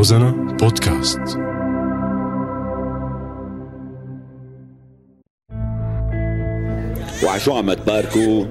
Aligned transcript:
روزانا 0.00 0.56
بودكاست. 0.60 1.20
وعشو 7.24 7.52
عم 7.52 7.72
تباركوا 7.72 8.44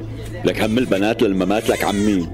لك 0.45 0.63
هم 0.63 0.77
البنات 0.77 1.21
للممات 1.21 1.69
لك 1.69 1.83
عمي. 1.83 2.27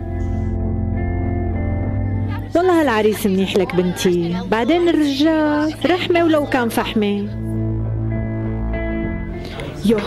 والله 2.55 2.81
هالعريس 2.81 3.25
منيح 3.25 3.57
لك 3.57 3.75
بنتي. 3.75 4.35
بعدين 4.51 4.89
الرجال 4.89 5.73
رحمة 5.85 6.23
ولو 6.23 6.45
كان 6.45 6.69
فحمة. 6.69 7.27
يوه 9.85 10.01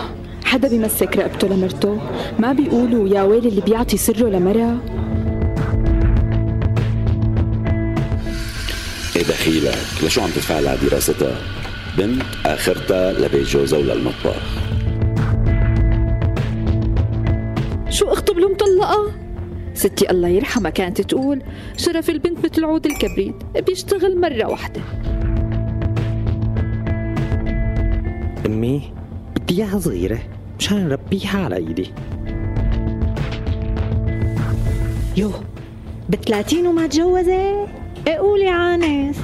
حدا 0.45 0.69
بيمسك 0.69 1.17
رقبته 1.17 1.49
لمرته؟ 1.49 1.99
ما 2.39 2.53
بيقولوا 2.53 3.09
يا 3.09 3.23
ويل 3.23 3.47
اللي 3.47 3.61
بيعطي 3.61 3.97
سره 3.97 4.29
لمرة 4.29 4.98
إيه 9.19 9.25
دخيلك 9.25 9.79
لشو 10.03 10.21
عم 10.21 10.31
تدفع 10.31 10.61
لها 10.61 10.77
دراستها؟ 10.77 11.37
بنت 11.99 12.23
آخرتها 12.47 13.13
لبيت 13.13 13.47
جوزها 13.47 13.79
وللمطبخ 13.79 14.43
شو 17.91 18.13
أخطب 18.13 18.39
له 18.39 18.49
مطلقة 18.49 19.13
ستي 19.75 20.11
الله 20.11 20.29
يرحمها 20.29 20.71
كانت 20.71 21.01
تقول 21.01 21.43
شرف 21.77 22.11
البنت 22.11 22.45
مثل 22.45 22.65
عود 22.65 22.87
الكبريت 22.87 23.35
بيشتغل 23.67 24.21
مرة 24.21 24.45
واحدة. 24.49 24.81
أمي 28.47 28.93
بدي 29.37 29.63
إياها 29.63 29.79
صغيرة 29.79 30.19
مشان 30.59 30.89
نربيها 30.89 31.45
على 31.45 31.57
إيدي. 31.57 31.93
يو 35.17 35.31
بثلاثين 36.09 36.67
وما 36.67 36.87
تجوزت؟ 36.87 37.78
قولي 38.17 38.49
عانس. 38.49 39.17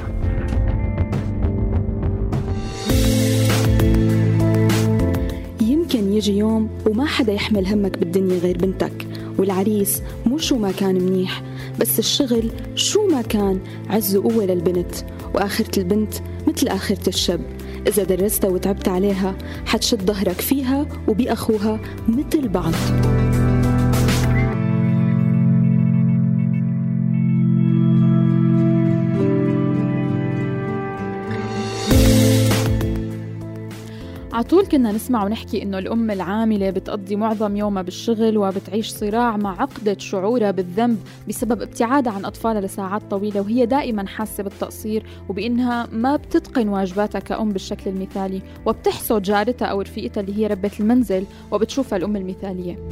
يمكن 5.60 6.13
يجي 6.13 6.38
يوم 6.38 6.68
وما 6.87 7.07
حدا 7.07 7.32
يحمل 7.32 7.66
همك 7.66 7.99
بالدنيا 7.99 8.38
غير 8.38 8.59
بنتك 8.59 9.07
والعريس 9.38 10.02
مو 10.27 10.38
شو 10.38 10.57
ما 10.57 10.73
كان 10.73 10.95
منيح 10.95 11.43
بس 11.80 11.99
الشغل 11.99 12.51
شو 12.74 13.07
ما 13.07 13.23
كان 13.23 13.60
عز 13.90 14.16
وقوة 14.16 14.45
للبنت 14.45 14.95
وآخرة 15.35 15.79
البنت 15.79 16.15
مثل 16.49 16.68
آخرة 16.68 17.09
الشب 17.09 17.40
إذا 17.88 18.05
درستها 18.05 18.51
وتعبت 18.51 18.88
عليها 18.88 19.35
حتشد 19.66 20.02
ظهرك 20.02 20.40
فيها 20.40 20.87
وبأخوها 21.09 21.80
مثل 22.09 22.49
بعض. 22.49 22.73
عطول 34.35 34.66
كنا 34.66 34.93
نسمع 34.93 35.24
ونحكي 35.24 35.63
إنه 35.63 35.79
الأم 35.79 36.10
العاملة 36.10 36.71
بتقضي 36.71 37.16
معظم 37.16 37.57
يومها 37.57 37.82
بالشغل 37.82 38.38
وبتعيش 38.38 38.88
صراع 38.88 39.37
مع 39.37 39.60
عقدة 39.60 39.96
شعورها 39.99 40.51
بالذنب 40.51 40.99
بسبب 41.29 41.63
ابتعادها 41.63 42.13
عن 42.13 42.24
أطفالها 42.24 42.60
لساعات 42.60 43.02
طويلة 43.10 43.40
وهي 43.40 43.66
دائما 43.66 44.07
حاسة 44.07 44.43
بالتقصير 44.43 45.07
وبإنها 45.29 45.88
ما 45.93 46.16
بتتقن 46.16 46.68
واجباتها 46.68 47.18
كأم 47.18 47.52
بالشكل 47.52 47.90
المثالي 47.90 48.43
وبتحسد 48.66 49.23
جارتها 49.23 49.66
أو 49.66 49.80
رفيقتها 49.80 50.21
اللي 50.21 50.38
هي 50.38 50.46
ربة 50.46 50.71
المنزل 50.80 51.24
وبتشوفها 51.51 51.96
الأم 51.96 52.16
المثالية. 52.16 52.88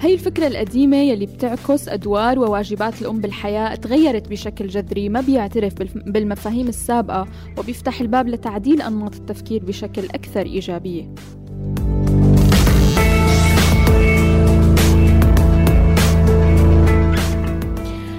هي 0.00 0.14
الفكرة 0.14 0.46
القديمة 0.46 0.96
يلي 0.96 1.26
بتعكس 1.26 1.88
أدوار 1.88 2.38
وواجبات 2.38 3.02
الأم 3.02 3.20
بالحياة 3.20 3.74
تغيرت 3.74 4.28
بشكل 4.28 4.66
جذري 4.66 5.08
ما 5.08 5.20
بيعترف 5.20 5.74
بالمفاهيم 6.06 6.68
السابقة 6.68 7.26
وبيفتح 7.58 8.00
الباب 8.00 8.28
لتعديل 8.28 8.82
أنماط 8.82 9.14
التفكير 9.14 9.64
بشكل 9.64 10.04
أكثر 10.04 10.46
إيجابية. 10.46 11.14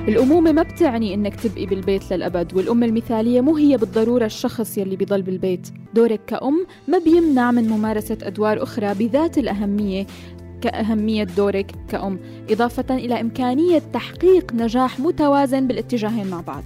الأمومة 0.07 0.51
ما 0.51 0.63
بتعني 0.63 1.13
إنك 1.13 1.35
تبقي 1.35 1.65
بالبيت 1.65 2.13
للأبد 2.13 2.53
والأم 2.53 2.83
المثالية 2.83 3.41
مو 3.41 3.55
هي 3.55 3.77
بالضرورة 3.77 4.25
الشخص 4.25 4.77
يلي 4.77 4.95
بيضل 4.95 5.21
بالبيت. 5.21 5.67
دورك 5.93 6.25
كأم 6.27 6.65
ما 6.87 6.97
بيمنع 6.97 7.51
من 7.51 7.69
ممارسة 7.69 8.17
أدوار 8.23 8.63
أخرى 8.63 8.93
بذات 8.93 9.37
الأهمية 9.37 10.07
كأهمية 10.61 11.23
دورك 11.23 11.71
كأم 11.89 12.19
إضافة 12.49 12.95
إلى 12.95 13.21
إمكانية 13.21 13.81
تحقيق 13.93 14.53
نجاح 14.53 14.99
متوازن 14.99 15.67
بالاتجاهين 15.67 16.27
مع 16.27 16.41
بعض. 16.41 16.63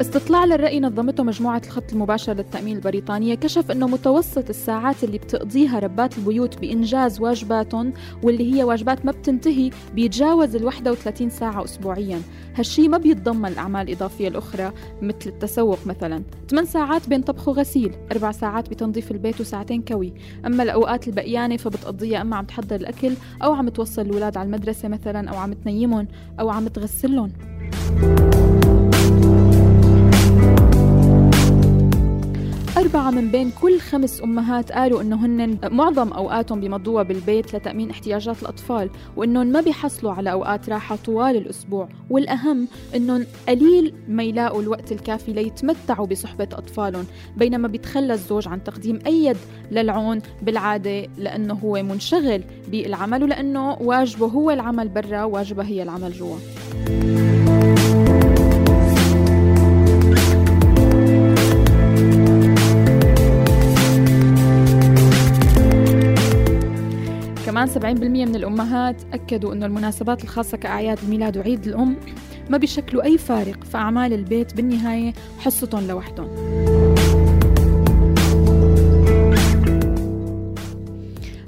استطلاع 0.00 0.44
للرأي 0.44 0.80
نظمته 0.80 1.22
مجموعة 1.22 1.62
الخط 1.66 1.92
المباشر 1.92 2.32
للتأمين 2.32 2.76
البريطانية 2.76 3.34
كشف 3.34 3.70
أنه 3.70 3.86
متوسط 3.88 4.48
الساعات 4.48 5.04
اللي 5.04 5.18
بتقضيها 5.18 5.78
ربات 5.78 6.18
البيوت 6.18 6.58
بإنجاز 6.60 7.20
واجباتهم 7.20 7.92
واللي 8.22 8.54
هي 8.54 8.64
واجبات 8.64 9.06
ما 9.06 9.12
بتنتهي 9.12 9.70
بيتجاوز 9.94 10.56
ال 10.56 10.64
31 10.64 11.30
ساعة 11.30 11.64
أسبوعيا. 11.64 12.20
هالشي 12.56 12.88
ما 12.88 12.98
بيتضمن 12.98 13.46
الأعمال 13.48 13.88
الإضافية 13.88 14.28
الأخرى 14.28 14.72
مثل 15.02 15.16
التسوق 15.26 15.78
مثلا. 15.86 16.22
8 16.50 16.68
ساعات 16.68 17.08
بين 17.08 17.22
طبخ 17.22 17.48
وغسيل 17.48 17.94
4 18.12 18.32
ساعات 18.32 18.70
بتنظيف 18.70 19.10
البيت 19.10 19.40
وساعتين 19.40 19.82
كوي. 19.82 20.12
أما 20.46 20.62
الأوقات 20.62 21.08
البقيانة 21.08 21.56
فبتقضيها 21.56 22.20
أما 22.20 22.36
عم 22.36 22.44
تحضر 22.44 22.76
الأكل 22.76 23.12
أو 23.42 23.52
عم 23.52 23.68
توصل 23.68 24.02
الأولاد 24.02 24.36
على 24.36 24.46
المدرسة 24.46 24.88
مثلا 24.88 25.30
أو 25.30 25.36
عم 25.36 25.52
تنيمهم 25.52 26.08
أو 26.40 26.50
عم 26.50 26.68
تغسلهم. 26.68 27.32
أربعة 32.86 33.10
من 33.10 33.30
بين 33.30 33.50
كل 33.50 33.80
خمس 33.80 34.22
أمهات 34.22 34.72
قالوا 34.72 35.02
إنه 35.02 35.26
هن 35.26 35.58
معظم 35.62 36.12
أوقاتهم 36.12 36.60
بيمضوها 36.60 37.02
بالبيت 37.02 37.54
لتأمين 37.54 37.90
احتياجات 37.90 38.42
الأطفال 38.42 38.90
وإنهم 39.16 39.46
ما 39.46 39.60
بيحصلوا 39.60 40.12
على 40.12 40.32
أوقات 40.32 40.68
راحة 40.68 40.96
طوال 40.96 41.36
الأسبوع. 41.36 41.88
والأهم 42.10 42.68
إنهم 42.96 43.26
قليل 43.48 43.94
ما 44.08 44.22
يلاقوا 44.22 44.62
الوقت 44.62 44.92
الكافي 44.92 45.32
ليتمتعوا 45.32 46.06
بصحبة 46.06 46.48
أطفالهم 46.52 47.04
بينما 47.36 47.68
بيتخلى 47.68 48.12
الزوج 48.12 48.48
عن 48.48 48.64
تقديم 48.64 48.98
أي 49.06 49.24
يد 49.24 49.36
للعون 49.70 50.22
بالعادة 50.42 51.06
لأنه 51.18 51.54
هو 51.54 51.82
منشغل 51.82 52.42
بالعمل 52.68 53.22
ولأنه 53.22 53.76
واجبه 53.80 54.26
هو 54.26 54.50
العمل 54.50 54.88
برا 54.88 55.24
واجبها 55.24 55.66
هي 55.66 55.82
العمل 55.82 56.12
جوا. 56.12 56.36
كمان 67.56 67.68
70% 67.68 68.28
من 68.28 68.36
الأمهات 68.36 69.02
أكدوا 69.12 69.52
أنه 69.52 69.66
المناسبات 69.66 70.24
الخاصة 70.24 70.56
كأعياد 70.56 70.98
الميلاد 71.02 71.36
وعيد 71.36 71.66
الأم 71.66 71.96
ما 72.50 72.58
بيشكلوا 72.58 73.04
أي 73.04 73.18
فارق 73.18 73.64
في 73.64 73.76
أعمال 73.76 74.12
البيت 74.12 74.54
بالنهاية 74.56 75.12
حصتهم 75.38 75.86
لوحدهم. 75.88 76.28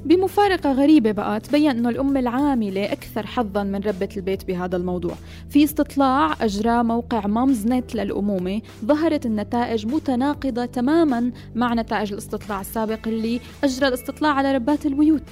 بمفارقة 0.05 0.73
غريبة 0.73 1.13
بقى 1.13 1.41
تبين 1.41 1.71
أنه 1.71 1.89
الأم 1.89 2.17
العاملة 2.17 2.93
أكثر 2.93 3.27
حظا 3.27 3.63
من 3.63 3.81
ربة 3.81 4.09
البيت 4.17 4.45
بهذا 4.45 4.77
الموضوع. 4.77 5.15
في 5.51 5.65
استطلاع 5.65 6.35
أجراه 6.41 6.83
موقع 6.83 7.27
مامز 7.27 7.67
نت 7.67 7.95
للأمومة 7.95 8.61
ظهرت 8.85 9.27
النتائج 9.27 9.87
متناقضة 9.87 10.65
تماما 10.65 11.31
مع 11.55 11.75
نتائج 11.75 12.13
الاستطلاع 12.13 12.61
السابق 12.61 13.09
اللي 13.09 13.41
أجرى 13.65 13.89
الاستطلاع 13.89 14.33
على 14.33 14.55
ربات 14.55 14.87
البيوت. 14.87 15.23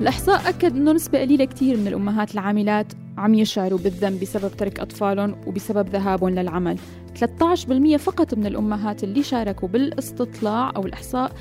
الإحصاء 0.00 0.48
أكد 0.48 0.76
أنه 0.76 0.92
نسبة 0.92 1.20
قليلة 1.20 1.44
كتير 1.44 1.76
من 1.76 1.88
الأمهات 1.88 2.34
العاملات 2.34 2.86
عم 3.18 3.34
يشعروا 3.34 3.78
بالذنب 3.78 4.20
بسبب 4.20 4.56
ترك 4.56 4.80
أطفالهم 4.80 5.36
وبسبب 5.46 5.88
ذهابهم 5.88 6.30
للعمل. 6.30 6.78
13% 7.20 7.96
فقط 7.96 8.34
من 8.34 8.46
الأمهات 8.46 9.04
اللي 9.04 9.22
شاركوا 9.22 9.68
بالاستطلاع 9.68 10.72
أو 10.76 10.86
الإحصاء 10.86 11.32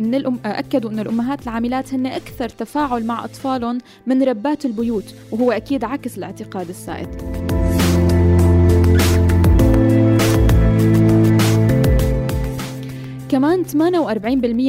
من 0.00 0.14
الأم... 0.14 0.38
أكدوا 0.44 0.90
أن 0.90 0.98
الأمهات 0.98 1.42
العاملات 1.42 1.94
هن 1.94 2.06
أكثر 2.06 2.48
تفاعل 2.48 3.06
مع 3.06 3.24
أطفالهم 3.24 3.78
من 4.06 4.22
ربات 4.22 4.64
البيوت 4.64 5.14
وهو 5.32 5.52
أكيد 5.52 5.84
عكس 5.84 6.18
الاعتقاد 6.18 6.68
السائد. 6.68 7.55
كمان 13.28 13.64
48% 13.64 13.74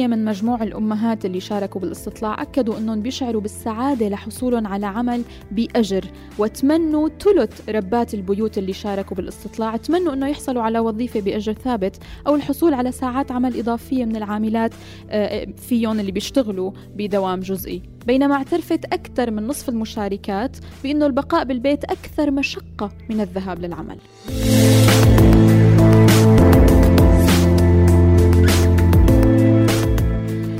من 0.06 0.24
مجموع 0.24 0.62
الأمهات 0.62 1.24
اللي 1.24 1.40
شاركوا 1.40 1.80
بالاستطلاع 1.80 2.42
أكدوا 2.42 2.78
أنهم 2.78 3.02
بيشعروا 3.02 3.40
بالسعادة 3.40 4.08
لحصولهم 4.08 4.66
على 4.66 4.86
عمل 4.86 5.22
بأجر. 5.50 6.04
وتمنوا 6.38 7.08
ثلث 7.08 7.68
ربات 7.68 8.14
البيوت 8.14 8.58
اللي 8.58 8.72
شاركوا 8.72 9.16
بالاستطلاع 9.16 9.76
تمنوا 9.76 10.12
أنه 10.12 10.28
يحصلوا 10.28 10.62
على 10.62 10.78
وظيفة 10.78 11.20
بأجر 11.20 11.52
ثابت 11.52 11.96
أو 12.26 12.34
الحصول 12.34 12.74
على 12.74 12.92
ساعات 12.92 13.32
عمل 13.32 13.58
إضافية 13.58 14.04
من 14.04 14.16
العاملات 14.16 14.72
آه، 15.10 15.46
فيهم 15.56 16.00
اللي 16.00 16.12
بيشتغلوا 16.12 16.72
بدوام 16.96 17.40
جزئي. 17.40 17.82
بينما 18.06 18.34
اعترفت 18.34 18.84
أكثر 18.84 19.30
من 19.30 19.46
نصف 19.46 19.68
المشاركات 19.68 20.56
بأنه 20.82 21.06
البقاء 21.06 21.44
بالبيت 21.44 21.84
أكثر 21.84 22.30
مشقة 22.30 22.92
من 23.10 23.20
الذهاب 23.20 23.58
للعمل. 23.58 23.98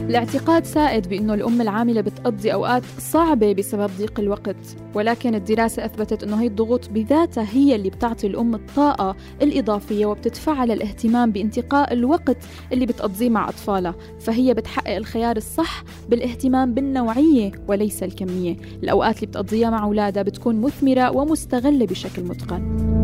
الاعتقاد 0.08 0.64
سائد 0.64 1.08
بأنه 1.08 1.34
الأم 1.34 1.60
العاملة 1.60 2.00
بتقضي 2.00 2.52
أوقات 2.52 2.82
صعبة 2.99 3.52
بسبب 3.52 3.90
ضيق 3.99 4.20
الوقت 4.20 4.56
ولكن 4.94 5.34
الدراسة 5.34 5.84
أثبتت 5.84 6.22
أنه 6.22 6.43
هي 6.43 6.46
الضغوط 6.46 6.88
بذاتها 6.90 7.46
هي 7.52 7.75
اللي 7.75 7.90
بتعطي 7.90 8.26
الأم 8.26 8.55
الطاقة 8.55 9.16
الإضافية 9.43 10.06
وبتدفعها 10.06 10.66
للاهتمام 10.66 11.31
بانتقاء 11.31 11.93
الوقت 11.93 12.37
اللي 12.72 12.87
بتقضيه 12.87 13.31
مع 13.31 13.49
أطفالها 13.49 13.94
فهي 14.20 14.55
بتحقق 14.55 14.96
الخيار 14.96 15.37
الصح 15.37 15.82
بالاهتمام 16.08 16.75
بالنوعية 16.75 17.52
وليس 17.69 18.02
الكمية. 18.02 18.56
الأوقات 18.82 19.16
اللي 19.16 19.26
بتقضيها 19.26 19.70
مع 19.70 19.84
أولادها 19.84 20.22
بتكون 20.22 20.61
مثمرة 20.61 21.11
ومستغلة 21.16 21.87
بشكل 21.87 22.22
متقن. 22.22 22.97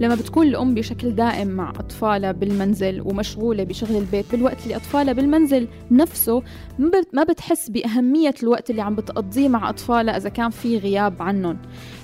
لما 0.00 0.14
بتكون 0.14 0.46
الأم 0.46 0.74
بشكل 0.74 1.10
دائم 1.10 1.48
مع 1.48 1.70
أطفالها 1.70 2.32
بالمنزل 2.32 3.00
ومشغولة 3.00 3.64
بشغل 3.64 3.96
البيت 3.96 4.32
بالوقت 4.32 4.62
اللي 4.62 4.76
أطفالها 4.76 5.12
بالمنزل 5.12 5.68
نفسه 5.90 6.42
ما 7.12 7.22
بتحس 7.24 7.70
بأهمية 7.70 8.34
الوقت 8.42 8.70
اللي 8.70 8.82
عم 8.82 8.94
بتقضيه 8.94 9.48
مع 9.48 9.70
أطفالها 9.70 10.16
إذا 10.16 10.28
كان 10.28 10.50
في 10.50 10.78
غياب 10.78 11.22
عنهم. 11.22 11.58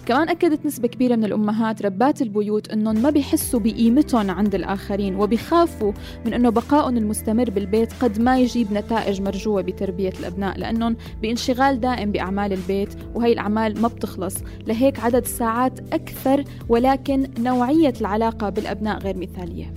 كمان 0.06 0.29
أكدت 0.29 0.67
نسبة 0.67 0.88
كبيرة 0.88 1.17
من 1.17 1.25
الأمهات 1.25 1.82
ربات 1.82 2.23
البيوت 2.23 2.70
أنهم 2.70 3.03
ما 3.03 3.11
بيحسوا 3.11 3.61
بقيمتهم 3.61 4.31
عند 4.31 4.55
الآخرين 4.55 5.17
وبيخافوا 5.17 5.93
من 6.26 6.35
أنه 6.35 6.50
بقائهم 6.50 6.97
المستمر 6.97 7.50
بالبيت 7.50 7.93
قد 7.93 8.20
ما 8.20 8.38
يجيب 8.38 8.73
نتائج 8.73 9.23
مرجوة 9.23 9.62
بتربية 9.62 10.12
الأبناء 10.20 10.58
لأنهم 10.58 10.97
بانشغال 11.23 11.81
دائم 11.81 12.12
بأعمال 12.12 12.53
البيت 12.53 12.88
وهي 13.14 13.32
الأعمال 13.32 13.82
ما 13.82 13.88
بتخلص. 13.88 14.37
لهيك 14.67 15.00
عدد 15.00 15.23
الساعات 15.23 15.94
أكثر 15.94 16.44
ولكن 16.69 17.26
نوعية 17.38 17.94
العلاقة 18.00 18.49
بالأبناء 18.49 18.99
غير 18.99 19.17
مثالية. 19.17 19.75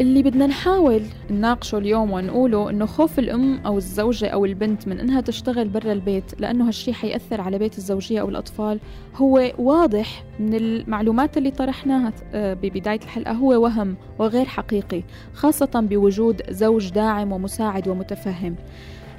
اللي 0.00 0.22
بدنا 0.22 0.46
نحاول 0.46 1.02
نناقشه 1.30 1.78
اليوم 1.78 2.10
ونقوله 2.12 2.70
إنه 2.70 2.86
خوف 2.86 3.18
الأم 3.18 3.60
أو 3.66 3.78
الزوجة 3.78 4.26
أو 4.28 4.44
البنت 4.44 4.88
من 4.88 5.00
إنها 5.00 5.20
تشتغل 5.20 5.68
برا 5.68 5.92
البيت 5.92 6.40
لأنه 6.40 6.68
هالشي 6.68 6.92
حيأثر 6.92 7.40
على 7.40 7.58
بيت 7.58 7.78
الزوجية 7.78 8.20
أو 8.20 8.28
الأطفال 8.28 8.80
هو 9.16 9.52
واضح 9.58 10.24
من 10.40 10.54
المعلومات 10.54 11.36
اللي 11.38 11.50
طرحناها 11.50 12.12
آه، 12.34 12.54
ببداية 12.54 13.00
الحلقة 13.02 13.32
هو 13.32 13.62
وهم 13.62 13.96
وغير 14.18 14.44
حقيقي 14.46 15.02
خاصة 15.34 15.70
بوجود 15.90 16.42
زوج 16.50 16.88
داعم 16.90 17.32
ومساعد 17.32 17.88
ومتفهم. 17.88 18.54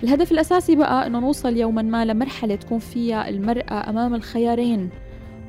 الهدف 0.04 0.32
الأساسي 0.32 0.76
بقى 0.76 1.08
إنه 1.08 1.20
نوصل 1.20 1.58
يوما 1.58 1.82
ما 1.82 2.06
لمرحلة 2.06 2.56
تكون 2.56 2.80
فيها 2.80 3.30
المرأة 3.30 3.90
أمام 3.90 4.16
الخيارين 4.16 4.90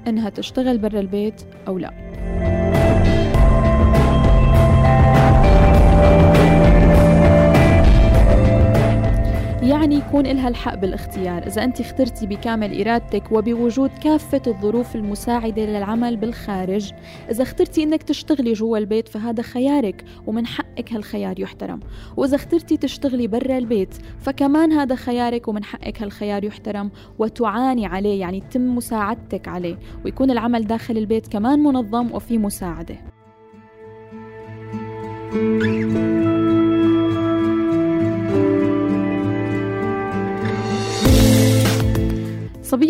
إنها 0.07 0.31
تشتغل 0.31 0.79
برا 0.79 1.01
البيت 1.01 1.43
أو 1.69 1.79
لا. 1.79 2.57
يعني 9.69 9.96
يكون 9.96 10.26
إلها 10.26 10.49
الحق 10.49 10.75
بالاختيار. 10.75 11.46
إذا 11.46 11.64
أنت 11.64 11.81
اخترتي 11.81 12.26
بكامل 12.26 12.81
إرادتك 12.81 13.32
وبوجود 13.32 13.90
كافة 13.90 14.43
الظروف 14.46 14.96
المساعدة 14.96 15.64
للعمل 15.64 16.16
بالخارج 16.16 16.93
إذا 17.31 17.43
اخترتي 17.43 17.82
أنك 17.82 18.02
تشتغلي 18.02 18.52
جوا 18.52 18.78
البيت 18.78 19.08
فهذا 19.08 19.43
خيارك 19.43 20.05
ومن 20.26 20.46
حقك 20.46 20.93
هالخيار 20.93 21.40
يحترم. 21.40 21.81
وإذا 22.16 22.37
اخترتي 22.37 22.76
تشتغلي 22.76 23.26
برا 23.26 23.58
البيت 23.58 23.94
فكمان 24.19 24.72
هذا 24.72 24.94
خيارك 24.94 25.49
ومن 25.49 25.64
حقك 25.64 26.02
هالخيار 26.02 26.44
يحترم 26.44 26.90
وتعاني 27.19 27.87
عليه 27.87 28.20
يعني 28.20 28.43
تم 28.50 28.76
مساعدتك 28.76 29.49
عليه. 29.49 29.78
ويكون 30.05 30.31
العمل 30.31 30.66
داخل 30.66 30.99
البيت 30.99 31.28
كمان 31.28 31.58
منظم 31.58 32.12
وفي 32.12 32.38
you 32.38 33.18
صبية 35.29 35.37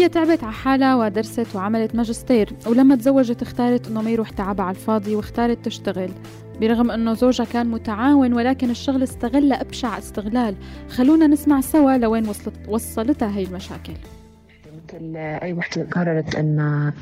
تعبت 0.06 0.44
على 0.44 0.52
حالها 0.52 0.96
ودرست 0.96 1.46
وعملت 1.54 1.94
ماجستير 1.94 2.52
ولما 2.66 2.96
تزوجت 2.96 3.42
اختارت 3.42 3.88
إنه 3.88 4.02
ما 4.02 4.10
يروح 4.10 4.30
تعبها 4.30 4.64
على 4.64 4.76
الفاضي 4.76 5.16
واختارت 5.16 5.64
تشتغل. 5.64 6.10
برغم 6.60 6.90
إنه 6.90 7.14
زوجها 7.14 7.44
كان 7.44 7.66
متعاون 7.66 8.32
ولكن 8.32 8.70
الشغل 8.70 9.02
استغلها 9.02 9.60
أبشع 9.60 9.98
استغلال. 9.98 10.54
خلونا 10.90 11.26
نسمع 11.26 11.60
سوا 11.60 11.96
لوين 11.96 12.28
وصلت 12.28 12.54
وصلتها 12.68 13.36
هي 13.36 13.44
المشاكل. 13.44 13.94
أي 14.94 15.52
وحدة 15.52 15.86
قررت 15.92 16.34
انها 16.34 16.94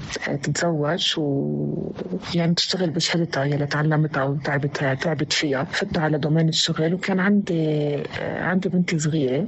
تتزوج 0.42 1.14
و 1.18 1.92
يعني 2.34 2.54
تشتغل 2.54 2.90
بشهادتها 2.90 3.44
يلي 3.44 3.66
تعلمتها 3.66 4.24
وتعبت 4.24 4.76
تعبت 4.76 5.32
فيها 5.32 5.64
فتت 5.64 5.98
على 5.98 6.18
دومين 6.18 6.48
الشغل 6.48 6.94
وكان 6.94 7.20
عندي 7.20 8.02
عندي 8.20 8.68
بنتي 8.68 8.98
صغيرة. 8.98 9.46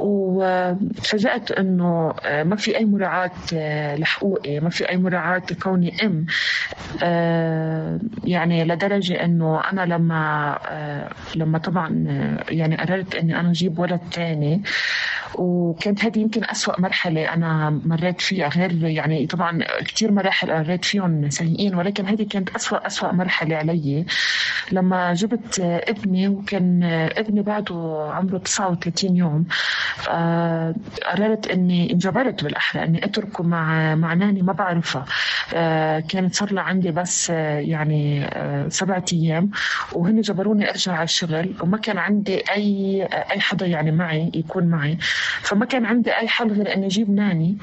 وتفاجأت 0.00 1.50
إنه 1.50 2.14
آه، 2.24 2.42
ما 2.42 2.56
في 2.56 2.76
أي 2.76 2.84
مراعاة 2.84 3.30
آه، 3.54 3.96
لحقوقي 3.96 4.60
ما 4.60 4.70
في 4.70 4.88
أي 4.88 4.96
مراعاة 4.96 5.42
لكوني 5.50 5.92
أم. 6.02 6.26
آه، 7.02 7.98
يعني 8.24 8.64
لدرجة 8.64 9.24
إنه 9.24 9.60
أنا 9.72 9.80
لما 9.80 10.58
لما 11.36 11.58
طبعا 11.58 12.04
يعني 12.48 12.76
قررت 12.76 13.14
إني 13.14 13.40
أنا 13.40 13.50
أجيب 13.50 13.78
ولد 13.78 14.00
ثاني 14.12 14.62
وكانت 15.34 16.04
هذه 16.04 16.18
يمكن 16.18 16.44
أسوأ 16.44 16.80
مرحلة 16.80 17.34
أنا 17.34 17.70
مريت 17.84 18.20
فيها 18.20 18.48
غير 18.48 18.84
يعني 18.84 19.26
طبعا 19.26 19.60
كثير 19.80 20.12
مراحل 20.12 20.58
مريت 20.58 20.84
فيهم 20.84 21.30
سيئين 21.30 21.74
ولكن 21.74 22.06
هذه 22.06 22.26
كانت 22.30 22.50
أسوأ 22.50 22.86
أسوأ 22.86 23.12
مرحلة 23.12 23.56
علي. 23.56 24.04
لما 24.72 25.14
جبت 25.14 25.60
ابني 25.60 26.28
وكان 26.28 26.82
ابني 27.16 27.42
بعده 27.42 28.08
عمره 28.12 28.38
39 28.38 29.16
يوم 29.16 29.46
آه، 30.10 30.74
قررت 31.10 31.46
إني 31.46 31.92
انجبرت 31.92 32.44
بالأحرى 32.44 32.84
إني 32.84 33.04
اتركه 33.04 33.44
مع 33.44 33.94
مع 33.94 34.14
ناني 34.14 34.42
ما 34.42 34.52
بعرفها. 34.52 35.04
آه، 35.54 36.00
كانت 36.00 36.34
صار 36.34 36.52
لها 36.52 36.62
عندي 36.62 36.90
بس 36.90 37.30
آه، 37.30 37.58
يعني 37.58 38.30
سبعة 38.68 39.04
أيام 39.12 39.50
وهن 39.92 40.20
جبروني 40.20 40.70
أرجع 40.70 40.92
على 40.92 41.04
الشغل 41.04 41.54
وما 41.62 41.78
كان 41.78 41.98
عندي 41.98 42.36
أي 42.50 43.02
أي 43.12 43.40
حدا 43.40 43.66
يعني 43.66 43.90
معي 43.90 44.30
يكون 44.34 44.64
معي. 44.66 44.98
فما 45.42 45.64
كان 45.64 45.86
عندي 45.86 46.10
أي 46.10 46.28
حل 46.28 46.52
غير 46.52 46.74
إني 46.74 46.86
أجيب 46.86 47.10
ناني 47.10 47.56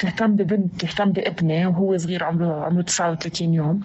تهتم 0.00 0.36
ببنت 0.36 0.80
تهتم 0.80 1.12
بابني 1.12 1.66
وهو 1.66 1.96
صغير 1.96 2.24
عمره 2.24 2.64
عمره 2.64 2.82
39 2.82 3.54
يوم. 3.54 3.80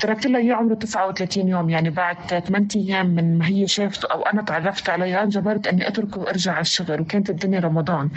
تركت 0.00 0.26
لها 0.26 0.40
إياه 0.40 0.54
عمره 0.54 0.74
39 0.74 1.48
يوم 1.48 1.70
يعني 1.70 1.90
بعد 1.90 2.16
8 2.46 2.68
أيام 2.76 3.06
من 3.06 3.38
ما 3.38 3.46
هي 3.46 3.66
شافته 3.66 4.06
أو 4.06 4.22
أنا 4.22 4.42
تعرفت 4.42 4.90
عليها 4.90 5.24
جبرت 5.24 5.66
إني 5.66 5.88
أتركه 5.88 6.27
وارجع 6.28 6.52
على 6.52 6.60
الشغل 6.60 7.00
وكانت 7.00 7.30
الدنيا 7.30 7.60
رمضان. 7.60 8.08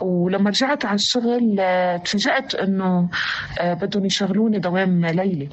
ولما 0.00 0.50
رجعت 0.50 0.84
على 0.84 0.94
الشغل 0.94 1.56
آه، 1.60 1.96
تفاجأت 1.96 2.54
إنه 2.54 3.08
آه، 3.60 3.74
بدهم 3.74 4.04
يشغلوني 4.06 4.58
دوام 4.58 5.06
ليلي. 5.06 5.48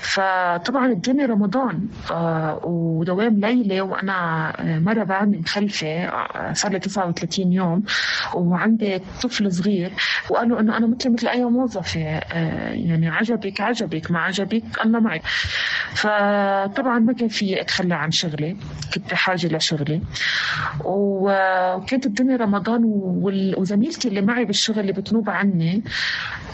فطبعا 0.00 0.86
الدنيا 0.86 1.26
رمضان 1.26 1.88
آه، 2.10 2.60
ودوام 2.64 3.40
ليلي 3.40 3.80
وأنا 3.80 4.52
مرة 4.60 5.04
بعدني 5.04 5.38
مخلفه 5.38 6.10
صار 6.52 6.72
لي 6.72 6.78
39 6.78 7.52
يوم 7.52 7.82
وعندي 8.34 8.98
طفل 9.22 9.52
صغير 9.52 9.92
وقالوا 10.30 10.60
إنه 10.60 10.76
أنا 10.76 10.86
مثل 10.86 11.10
مثل 11.10 11.28
أي 11.28 11.44
موظفة 11.44 12.00
يعني 12.00 13.08
عجبك 13.08 13.60
عجبك 13.60 14.10
ما 14.10 14.18
عجبك 14.18 14.62
أنا 14.84 15.00
معك 15.00 15.22
فطبعا 15.94 16.98
ما 16.98 17.12
كان 17.12 17.28
في 17.28 17.60
أتخلى 17.60 17.94
عن 17.94 18.10
شغلي 18.10 18.56
كنت 18.94 19.10
بحاجه 19.10 19.56
لشغلي. 19.56 20.00
وكانت 21.76 22.06
الدنيا 22.06 22.36
رمضان 22.36 22.82
وزميلتي 23.56 24.08
اللي 24.08 24.20
معي 24.20 24.44
بالشغل 24.44 24.78
اللي 24.78 24.92
بتنوب 24.92 25.30
عني 25.30 25.82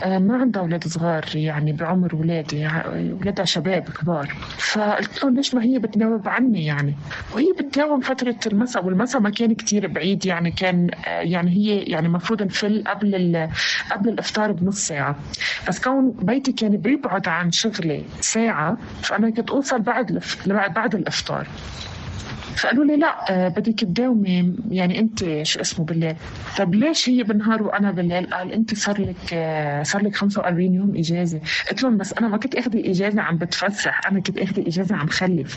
آه، 0.04 0.18
ما 0.18 0.36
عندها 0.36 0.62
أولاد 0.62 0.86
صغار 0.88 1.24
يعني 1.34 1.72
بعمر 1.72 2.12
اولادي 2.12 2.66
اولادها 2.66 3.44
شباب 3.44 3.82
كبار. 3.82 4.34
فقلت 4.58 5.24
لهم 5.24 5.34
ليش 5.34 5.54
ما 5.54 5.62
هي 5.62 5.78
بتناوب 5.78 6.28
عني 6.28 6.66
يعني؟ 6.66 6.94
وهي 7.34 7.52
بتناوب 7.58 8.04
فترة 8.04 8.36
المساء 8.46 8.84
والمساء 8.84 9.20
ما 9.20 9.30
كان 9.30 9.54
كتير 9.54 9.86
بعيد 9.86 10.26
يعني 10.26 10.50
كان 10.50 10.90
يعني 11.06 11.50
هي 11.50 11.78
يعني 11.78 12.06
المفروض 12.06 12.42
نفل 12.42 12.84
قبل 12.86 13.48
قبل 13.92 14.08
الإفطار 14.08 14.52
بنص 14.52 14.86
ساعة. 14.86 15.16
بس 15.68 15.80
كون 15.80 16.10
بيتي 16.22 16.52
كان 16.52 16.76
بيبعد 16.76 17.28
عن 17.28 17.52
شغلي 17.52 18.04
ساعة 18.20 18.76
فأنا 19.02 19.30
كنت 19.30 19.50
أوصل 19.50 19.80
بعد 19.80 20.22
بعد 20.46 20.94
الإفطار. 20.94 21.46
فقالوا 22.58 22.84
لي 22.84 22.96
لا 22.96 23.16
آه، 23.30 23.48
بدك 23.48 23.80
تداومي 23.80 24.56
يعني 24.70 24.98
انت 24.98 25.42
شو 25.42 25.60
اسمه 25.60 25.84
بالليل. 25.84 26.14
طب 26.58 26.74
ليش 26.74 27.08
هي 27.08 27.22
بالنهار 27.22 27.62
وأنا 27.62 27.90
بالليل؟ 27.90 28.26
قال 28.34 28.52
انت 28.52 28.74
صار 28.74 29.00
لك 29.00 29.16
آه، 29.32 29.82
صار 29.82 30.02
لك 30.02 30.16
45 30.16 30.74
يوم 30.74 30.96
إجازة. 30.96 31.40
قلت 31.70 31.82
لهم 31.82 31.96
بس 31.96 32.12
أنا 32.12 32.28
ما 32.28 32.36
كنت 32.36 32.54
اخذي 32.54 32.90
إجازة 32.90 33.22
عم 33.22 33.36
بتفسح 33.38 34.00
أنا 34.10 34.20
كنت 34.20 34.38
اخذي 34.38 34.68
إجازة 34.68 34.96
عم 34.96 35.06
خلف. 35.08 35.56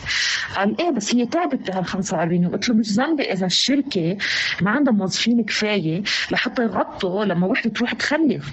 قال 0.56 0.80
إيه 0.80 0.90
بس 0.90 1.14
هي 1.14 1.26
تعبت 1.26 1.70
بهال 1.70 1.84
45 1.84 2.42
يوم. 2.42 2.52
قلت 2.52 2.68
له 2.68 2.74
مش 2.74 2.92
ذنبي 2.92 3.22
إذا 3.32 3.46
الشركة 3.46 4.16
ما 4.62 4.70
عندها 4.70 4.92
موظفين 4.94 5.44
كفاية 5.44 6.02
لحتى 6.30 6.62
يغطوا 6.62 7.24
لما 7.24 7.46
وحدة 7.46 7.70
تروح 7.70 7.92
تخلف. 7.94 8.50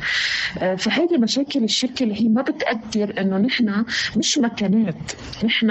آه، 0.61 0.75
فهيدي 0.75 1.17
مشاكل 1.17 1.63
الشركة 1.63 2.03
اللي 2.03 2.21
هي 2.21 2.27
ما 2.27 2.41
بتقدر 2.41 3.13
إنه 3.21 3.37
نحن 3.37 3.85
مش 4.17 4.37
مكانات. 4.37 4.95
نحن 5.45 5.67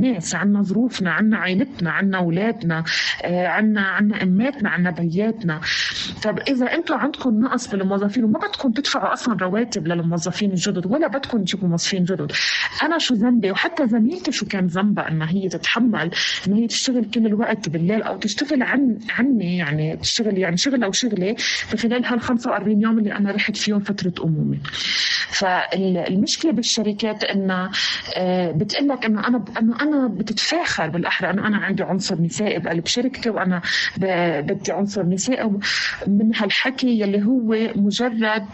ناس 0.00 0.34
عنا 0.34 0.62
ظروفنا 0.62 1.10
عنا 1.10 1.36
عائلتنا 1.38 1.90
عنا 2.06 2.18
أولادنا 2.18 2.84
آه، 3.24 3.46
عنا 3.46 3.80
عنا 3.80 4.22
أماتنا 4.22 4.70
عنا 4.70 4.90
بياتنا. 4.90 5.60
طب 6.22 6.38
إذا 6.38 6.66
أنتم 6.74 6.94
عندكم 6.94 7.40
نقص 7.40 7.68
بالموظفين 7.68 8.24
وما 8.24 8.38
بدكم 8.38 8.72
تدفعوا 8.72 9.12
أصلا 9.12 9.36
رواتب 9.40 9.86
للموظفين 9.86 10.50
الجدد 10.50 10.86
ولا 10.86 11.06
بدكم 11.08 11.44
تجيبوا 11.44 11.68
موظفين 11.68 12.04
جدد 12.04 12.32
أنا 12.82 12.98
شو 12.98 13.14
ذنبي؟ 13.14 13.50
وحتى 13.50 13.86
زميلتي 13.88 14.32
شو 14.32 14.46
كان 14.46 14.66
ذنبها؟ 14.66 15.08
إنها 15.08 15.30
هي 15.30 15.48
تتحمل 15.48 16.10
ان 16.46 16.52
هي 16.52 16.66
تشتغل 16.66 17.04
كل 17.14 17.26
الوقت 17.26 17.68
بالليل 17.68 18.02
أو 18.02 18.18
تشتغل 18.18 18.62
عن 18.62 18.98
عني 19.10 19.56
يعني 19.56 19.96
تشتغل 19.96 20.38
يعني 20.38 20.56
شغل 20.56 20.84
أو 20.84 20.92
شغلة 20.92 21.34
في 21.68 21.76
خلال 21.76 22.04
هال 22.04 22.20
45 22.20 22.82
يوم 22.82 22.98
اللي 22.98 23.12
أنا 23.12 23.30
رحت 23.32 23.56
فيهم 23.56 23.80
فترة 23.80 24.12
امومه 24.24 24.58
فالمشكلة 25.28 26.52
بالشركات 26.52 27.24
انها 27.24 27.70
آه، 28.16 28.52
بتقول 28.52 28.88
لك 28.88 29.04
إنه 29.04 29.28
أنا 29.28 29.44
إنه 29.58 29.80
أنا 29.82 30.08
بتتفاخر 30.08 30.88
بالأحرى 30.88 31.30
إنه 31.30 31.46
أنا 31.46 31.56
عندي 31.56 31.82
عنصر 31.86 32.22
نسائي 32.22 32.58
بقلب 32.58 32.86
شركتي 32.86 33.30
وأنا 33.30 33.62
بدي 34.40 34.72
عنصر 34.72 35.06
نسائي 35.06 35.50
من 36.06 36.36
هالحكي 36.36 37.00
يلي 37.00 37.24
هو 37.24 37.56
مجرد 37.76 38.46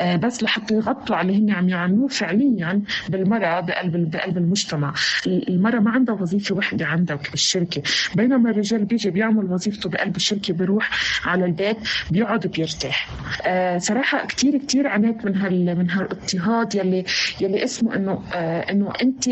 آه، 0.00 0.16
بس 0.16 0.42
لحتى 0.42 0.74
يغطوا 0.74 1.16
على 1.16 1.38
هن 1.38 1.50
عم 1.50 1.68
يعملوه 1.68 2.08
فعليا 2.08 2.82
بالمراه 3.08 3.60
بقلب 3.60 4.10
بقلب 4.10 4.38
المجتمع. 4.38 4.94
المراه 5.26 5.80
ما 5.80 5.90
عندها 5.90 6.14
وظيفة 6.14 6.54
وحدة 6.54 6.86
عندها 6.86 7.18
بالشركة. 7.30 7.82
بينما 8.14 8.50
الرجال 8.50 8.84
بيجي 8.84 9.10
بيعمل 9.10 9.44
وظيفته 9.44 9.90
بقلب 9.90 10.16
الشركة 10.16 10.54
بيروح 10.54 10.90
على 11.26 11.44
البيت 11.44 11.76
بيقعد 12.10 12.46
بيرتاح. 12.46 13.08
آه، 13.46 13.78
صراحة 13.78 14.26
كثير 14.26 14.58
كثير 14.58 14.86
عانيت 14.86 15.24
من 15.24 15.36
هال 15.36 15.78
من 15.78 15.90
هالاضطهاد 15.90 16.74
يلي 16.74 17.04
يلي 17.40 17.64
اسمه 17.64 17.96
إنه 17.96 18.22
آه، 18.34 18.60
إنه 18.70 18.92
أنت 19.02 19.24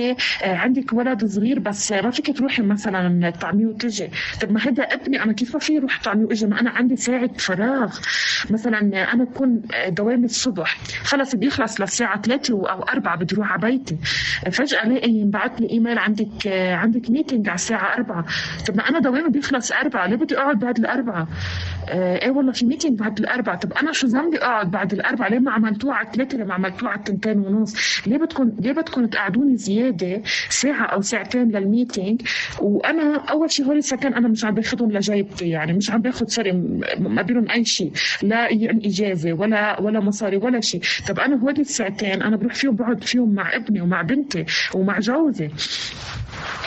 عندك 0.42 0.92
ولد 0.92 1.24
صغير 1.24 1.58
بس 1.58 1.92
ما 1.92 2.10
فيك 2.10 2.36
تروحي 2.36 2.62
مثلا 2.62 3.23
طعميه 3.30 3.66
وتجي 3.66 4.10
طب 4.42 4.52
ما 4.52 4.60
هذا 4.60 4.82
ابني 4.82 5.22
أنا 5.22 5.32
كيف 5.32 5.54
ما 5.54 5.60
في 5.60 5.78
روح 5.78 6.02
طعميه 6.02 6.24
واجي 6.24 6.46
ما 6.46 6.60
أنا 6.60 6.70
عندي 6.70 6.96
ساعة 6.96 7.30
فراغ. 7.38 7.98
مثلا 8.50 8.78
أنا 9.12 9.24
بكون 9.24 9.62
دوامي 9.88 10.24
الصبح. 10.24 10.78
خلص 11.04 11.34
بيخلص 11.34 11.80
للساعة 11.80 12.22
3 12.22 12.54
أو 12.54 12.82
4 12.82 13.16
بدي 13.16 13.34
أروح 13.34 13.52
على 13.52 13.60
بيتي. 13.60 13.96
فجأة 14.52 14.82
ألاقي 14.86 15.10
ينبعث 15.10 15.60
لي 15.60 15.70
إيميل 15.70 15.98
عندك 15.98 16.46
عندك 16.72 17.10
meeting 17.10 17.48
على 17.48 17.54
الساعة 17.54 17.94
4 17.94 18.24
طب 18.68 18.76
ما 18.76 18.88
أنا 18.88 18.98
دوامي 18.98 19.28
بيخلص 19.30 19.72
4 19.72 20.06
ليه 20.06 20.16
بدي 20.16 20.38
أقعد 20.38 20.58
بعد 20.58 20.78
الأربعة؟ 20.78 21.28
آه، 21.88 22.16
إيه 22.18 22.30
والله 22.30 22.52
في 22.52 22.66
meeting 22.66 22.98
بعد 22.98 23.18
الأربعة؟ 23.18 23.56
طب 23.58 23.72
أنا 23.72 23.92
شو 23.92 24.06
ذنبي 24.06 24.38
أقعد 24.38 24.70
بعد 24.70 24.92
الأربعة؟ 24.92 25.28
ليه 25.28 25.38
ما 25.38 25.50
عملتوها 25.52 25.94
على 25.94 26.06
الثلاثة؟ 26.06 26.38
ليه 26.38 26.44
ما 26.44 26.54
عملتوها 26.54 26.90
على 26.90 26.98
التنتين 26.98 27.38
ونص. 27.38 28.00
ليه 28.06 28.16
بدكم 28.18 28.52
ليه 28.60 28.72
بدكم 28.72 29.06
تقعدوني 29.06 29.56
زيادة 29.56 30.22
ساعة 30.48 30.86
أو 30.86 31.00
ساعتين 31.00 31.50
لل 31.50 31.66
meeting 31.66 32.22
وأنا 32.60 33.13
أول 33.16 33.50
شيء 33.50 33.66
هول 33.66 33.76
ال 33.76 33.81
seconds 33.81 34.14
أنا 34.14 34.28
مش 34.28 34.44
عم 34.44 34.54
باخذهم 34.54 34.92
لجيبتي 34.92 35.48
يعني 35.48 35.72
مش 35.72 35.90
عم 35.90 36.02
باخذ 36.02 36.26
sorry 36.26 36.52
ما 36.98 37.22
بينهم 37.22 37.50
أي 37.50 37.64
شيء 37.64 37.92
لا 38.22 38.48
إجازة 38.52 39.32
ولا 39.32 39.80
ولا 39.80 40.00
مصاري 40.00 40.36
ولا 40.36 40.60
شيء. 40.60 40.80
طب 41.08 41.18
أنا 41.20 41.36
هول 41.36 41.60
الساعتين 41.60 42.22
أنا 42.22 42.36
بروح 42.36 42.54
فيهم 42.54 42.76
بقعد 42.76 43.04
فيهم 43.04 43.34
مع 43.34 43.56
ابني 43.56 43.80
ومع 43.80 44.02
بنتي 44.02 44.44
ومع 44.74 44.98
جوزي. 44.98 45.50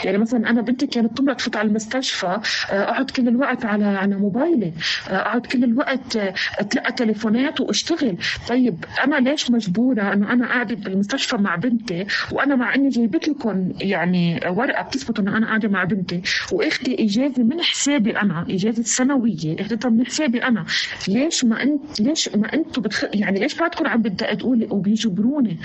يعني 0.04 0.18
مثلا 0.18 0.50
أنا 0.50 0.60
بنتي 0.62 0.86
كانت 0.86 1.18
تمرض 1.18 1.36
تفوت 1.36 1.56
على 1.56 1.68
المستشفى 1.68 2.26
آه، 2.26 2.40
أقعد 2.70 3.10
كل 3.10 3.28
الوقت 3.28 3.64
على 3.64 3.84
على 3.84 4.16
موبايلي 4.16 4.72
آه، 5.10 5.16
أقعد 5.16 5.46
كل 5.46 5.64
الوقت 5.64 6.16
آه، 6.16 6.34
أتلقى 6.58 6.92
تليفونات 6.92 7.60
وأشتغل. 7.60 8.16
طيب 8.48 8.84
أنا 9.04 9.16
ليش 9.30 9.50
مجبورة 9.50 10.12
إنه 10.12 10.32
أنا 10.32 10.46
قاعدة 10.48 10.74
بالمستشفى 10.74 11.36
مع 11.36 11.56
بنتي 11.56 12.06
وأنا 12.32 12.56
مع 12.56 12.74
إني 12.74 12.88
جايبت 12.88 13.28
لكم 13.28 13.72
يعني 13.80 14.40
ورقة 14.48 14.82
بتثبت 14.82 15.18
إنه 15.18 15.36
أنا 15.36 15.46
قاعدة 15.46 15.68
مع 15.68 15.84
بنتي؟ 15.84 16.22
واخدي 16.52 17.04
إجازة 17.04 17.42
من 17.42 17.62
حسابي 17.62 18.10
أنا 18.18 18.46
إجازة 18.50 18.82
سنوية 18.82 19.56
اخدتها 19.60 19.88
من 19.88 20.06
حسابي 20.06 20.38
أنا. 20.44 20.64
ليش 21.08 21.44
ما 21.44 21.62
أنت 21.62 22.00
ليش 22.00 22.28
ما 22.36 22.54
أنتم 22.54 22.82
بتخ... 22.82 23.04
يعني 23.14 23.40
ليش 23.40 23.54
بعدكم 23.58 23.86
عم 23.86 24.02
بدقوا 24.02 24.56
لي 24.56 24.66
وبيجبروني؟ 24.70 25.58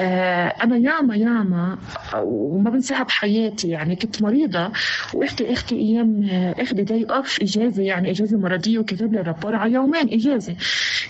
آه 0.00 0.48
أنا 0.48 0.76
ياما 0.76 1.16
ياما 1.16 1.78
وما 2.22 2.70
بنساها 2.70 3.02
بحياتي. 3.02 3.75
يعني 3.76 3.96
كنت 3.96 4.22
مريضة 4.22 4.72
واختي 5.14 5.52
أختي 5.52 5.74
أيام 5.76 6.28
اخذي 6.58 6.82
day 6.82 7.04
off 7.04 7.42
إجازة 7.42 7.82
يعني 7.82 8.10
إجازة 8.10 8.38
مرضية 8.38 8.78
وكتب 8.78 9.12
لي 9.12 9.20
rapport 9.20 9.56
على 9.56 9.72
يومين 9.72 10.12
إجازة. 10.14 10.54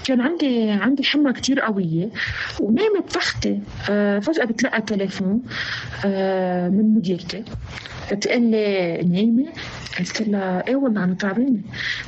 كان 0.05 0.21
عندي 0.21 0.71
عندي 0.71 1.05
حمى 1.05 1.33
كتير 1.33 1.61
قوية 1.61 2.09
ونايمة 2.61 3.11
بتختي 3.15 3.61
آه 3.91 4.19
فجأة 4.19 4.45
بتلقى 4.45 4.83
تليفون 4.83 5.43
آه 6.05 6.69
من 6.69 6.95
مديرتي. 6.95 7.45
بتقول 8.13 8.43
لي 8.43 8.97
نايمة؟ 9.03 9.47
قلت 9.99 10.23
لها 10.29 10.69
إيه 10.69 10.77
والله 10.77 11.05
أنا 11.05 11.15
تعبانة. 11.15 11.61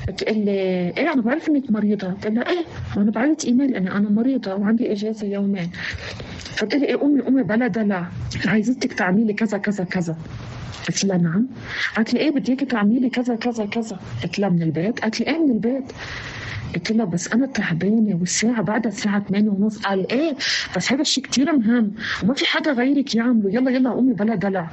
بتقول 0.09 0.39
لي 0.39 0.51
إيه 0.97 1.13
أنا 1.13 1.23
بعرف 1.23 1.49
إنك 1.49 1.71
مريضة. 1.71 2.09
قلت 2.09 2.27
لها 2.27 2.49
إيه 2.51 2.65
أنا 2.97 3.11
بعت 3.11 3.45
إيميل 3.45 3.75
اني 3.75 3.91
أنا 3.93 4.11
مريضة 4.11 4.55
وعندي 4.55 4.93
إجازة 4.93 5.27
يومين. 5.27 5.71
لي 6.75 6.87
إيه 6.87 7.03
امي 7.03 7.29
أمي 7.29 7.43
بلا 7.43 7.67
دلع 7.67 8.09
عايزتك 8.47 8.93
تعملي 8.93 9.33
كذا 9.33 9.59
كذا 9.59 9.85
كذا. 9.85 10.17
قلت 10.89 11.05
لها 11.05 11.17
نعم. 11.19 11.47
قالت 11.97 12.15
لي 12.15 12.21
إيه 12.21 12.31
بدي 12.31 12.53
اياكي 12.53 12.65
تعملي 12.65 13.11
كذا 13.11 13.35
كذا 13.37 13.67
كذا. 13.67 13.99
قلت 14.23 14.39
لها 14.39 14.49
من 14.49 14.63
البيت. 14.63 15.01
قالت 15.01 15.21
لي 15.21 15.27
إيه 15.27 15.39
من 15.39 15.51
البيت؟ 15.51 15.93
قلت 16.75 16.93
لها 16.93 17.05
بس 17.05 17.33
أنا 17.33 17.47
تعبانة 17.47 18.17
والساعة 18.17 18.63
بعدها 18.63 18.93
الساعة 18.93 19.25
8 19.29 19.51
ونص. 19.51 19.79
قال 19.79 20.13
إيه؟ 20.13 20.35
بس 20.77 20.93
هذا 20.93 21.01
الشيء 21.01 21.25
كثير 21.25 21.53
مهم. 21.53 21.93
وما 22.23 22.35
في 22.35 22.47
حدا 22.47 22.73
غيرك 22.73 23.15
يعمله. 23.15 23.51
يلا 23.55 23.71
يلا 23.71 23.91
قومي 23.91 24.13
بلا 24.13 24.35
دلع. 24.35 24.71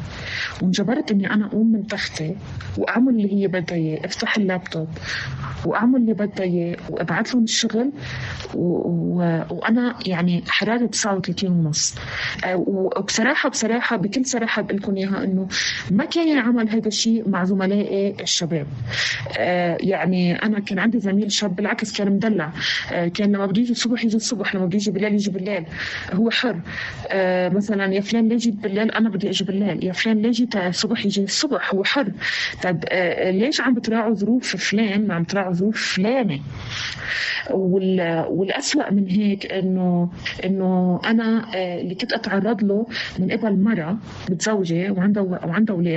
وانجبرت 0.61 1.11
إني 1.11 1.33
أنا 1.33 1.45
أقوم 1.45 1.71
من 1.71 1.87
تختي 1.87 2.35
وأعمل 2.77 3.09
اللي 3.15 3.33
هي 3.33 3.47
بدها 3.47 3.77
إياه. 3.77 4.05
أفتح 4.05 4.37
اللابتوب 4.37 4.87
وأعمل 5.65 6.01
اللي 6.01 6.13
بدها 6.13 6.45
إياه 6.45 6.77
وأبعث 6.89 7.33
لهم 7.35 7.43
الشغل. 7.43 7.91
وأنا 8.53 9.95
يعني 10.05 10.43
حرارة 10.47 10.85
39 10.85 11.51
ونص. 11.51 11.95
آه، 12.45 12.55
وبصراحة 12.55 13.49
بصراحة 13.49 13.95
بكل 13.95 14.25
صراحة 14.25 14.61
بقول 14.61 14.77
لكم 14.77 14.95
إياها 14.95 15.23
إنه 15.23 15.47
ما 15.91 16.04
كان 16.05 16.27
يعمل 16.27 16.69
هذا 16.69 16.87
الشيء 16.87 17.29
مع 17.29 17.43
زملائي 17.43 18.15
الشباب. 18.21 18.67
آه، 19.37 19.77
يعني 19.81 20.35
أنا 20.43 20.59
كان 20.59 20.79
عندي 20.79 20.99
زميل 20.99 21.31
شاب 21.31 21.55
بالعكس 21.55 21.97
كان 21.97 22.11
مدلع. 22.11 22.51
آه، 22.91 23.07
كان 23.07 23.31
لما 23.31 23.45
بده 23.45 23.61
يجي 23.61 23.71
الصبح 23.71 24.03
يجي 24.03 24.15
الصبح 24.15 24.55
لما 24.55 24.65
بده 24.65 24.75
يجي 24.75 24.91
بالليل 24.91 25.13
يجي 25.13 25.31
بالليل. 25.31 25.65
هو 26.13 26.29
حر. 26.29 26.59
مثلا 27.55 27.93
يا 27.93 28.01
فلان 28.01 28.27
ليه 28.29 28.37
جيت 28.37 28.53
بالليل 28.55 28.91
أنا 28.91 29.09
بدي 29.09 29.29
أجي 29.29 29.43
بالليل. 29.43 29.83
يا 29.85 29.91
فلان 29.93 30.21
ليه 30.21 30.31
جيت 30.31 30.55
الصبح 30.55 31.05
يجي 31.05 31.23
الصبح 31.23 31.73
هو 31.73 31.83
حر. 31.83 32.11
طيب 32.63 32.83
ليش 33.41 33.61
عم 33.61 33.73
بتراعوا 33.73 34.13
ظروف 34.13 34.55
فلان؟ 34.55 35.07
ما 35.07 35.13
عم 35.13 35.23
تراعوا 35.23 35.53
ظروف 35.53 35.93
فلانة. 35.95 36.39
والأسوأ 38.29 38.91
من 38.91 39.07
هيك 39.09 39.51
إنه 39.51 40.09
إنه 40.45 40.99
أنا 41.05 41.45
آه، 41.55 41.81
اللي 41.81 41.95
كنت 41.95 42.13
أتعرض 42.13 42.63
له 42.63 42.87
من 43.19 43.31
قبل 43.31 43.59
مرة 43.59 43.97
متزوجة 44.29 44.91
وعندها 44.91 45.23
وعندها 45.23 45.75
أولاد. 45.75 45.94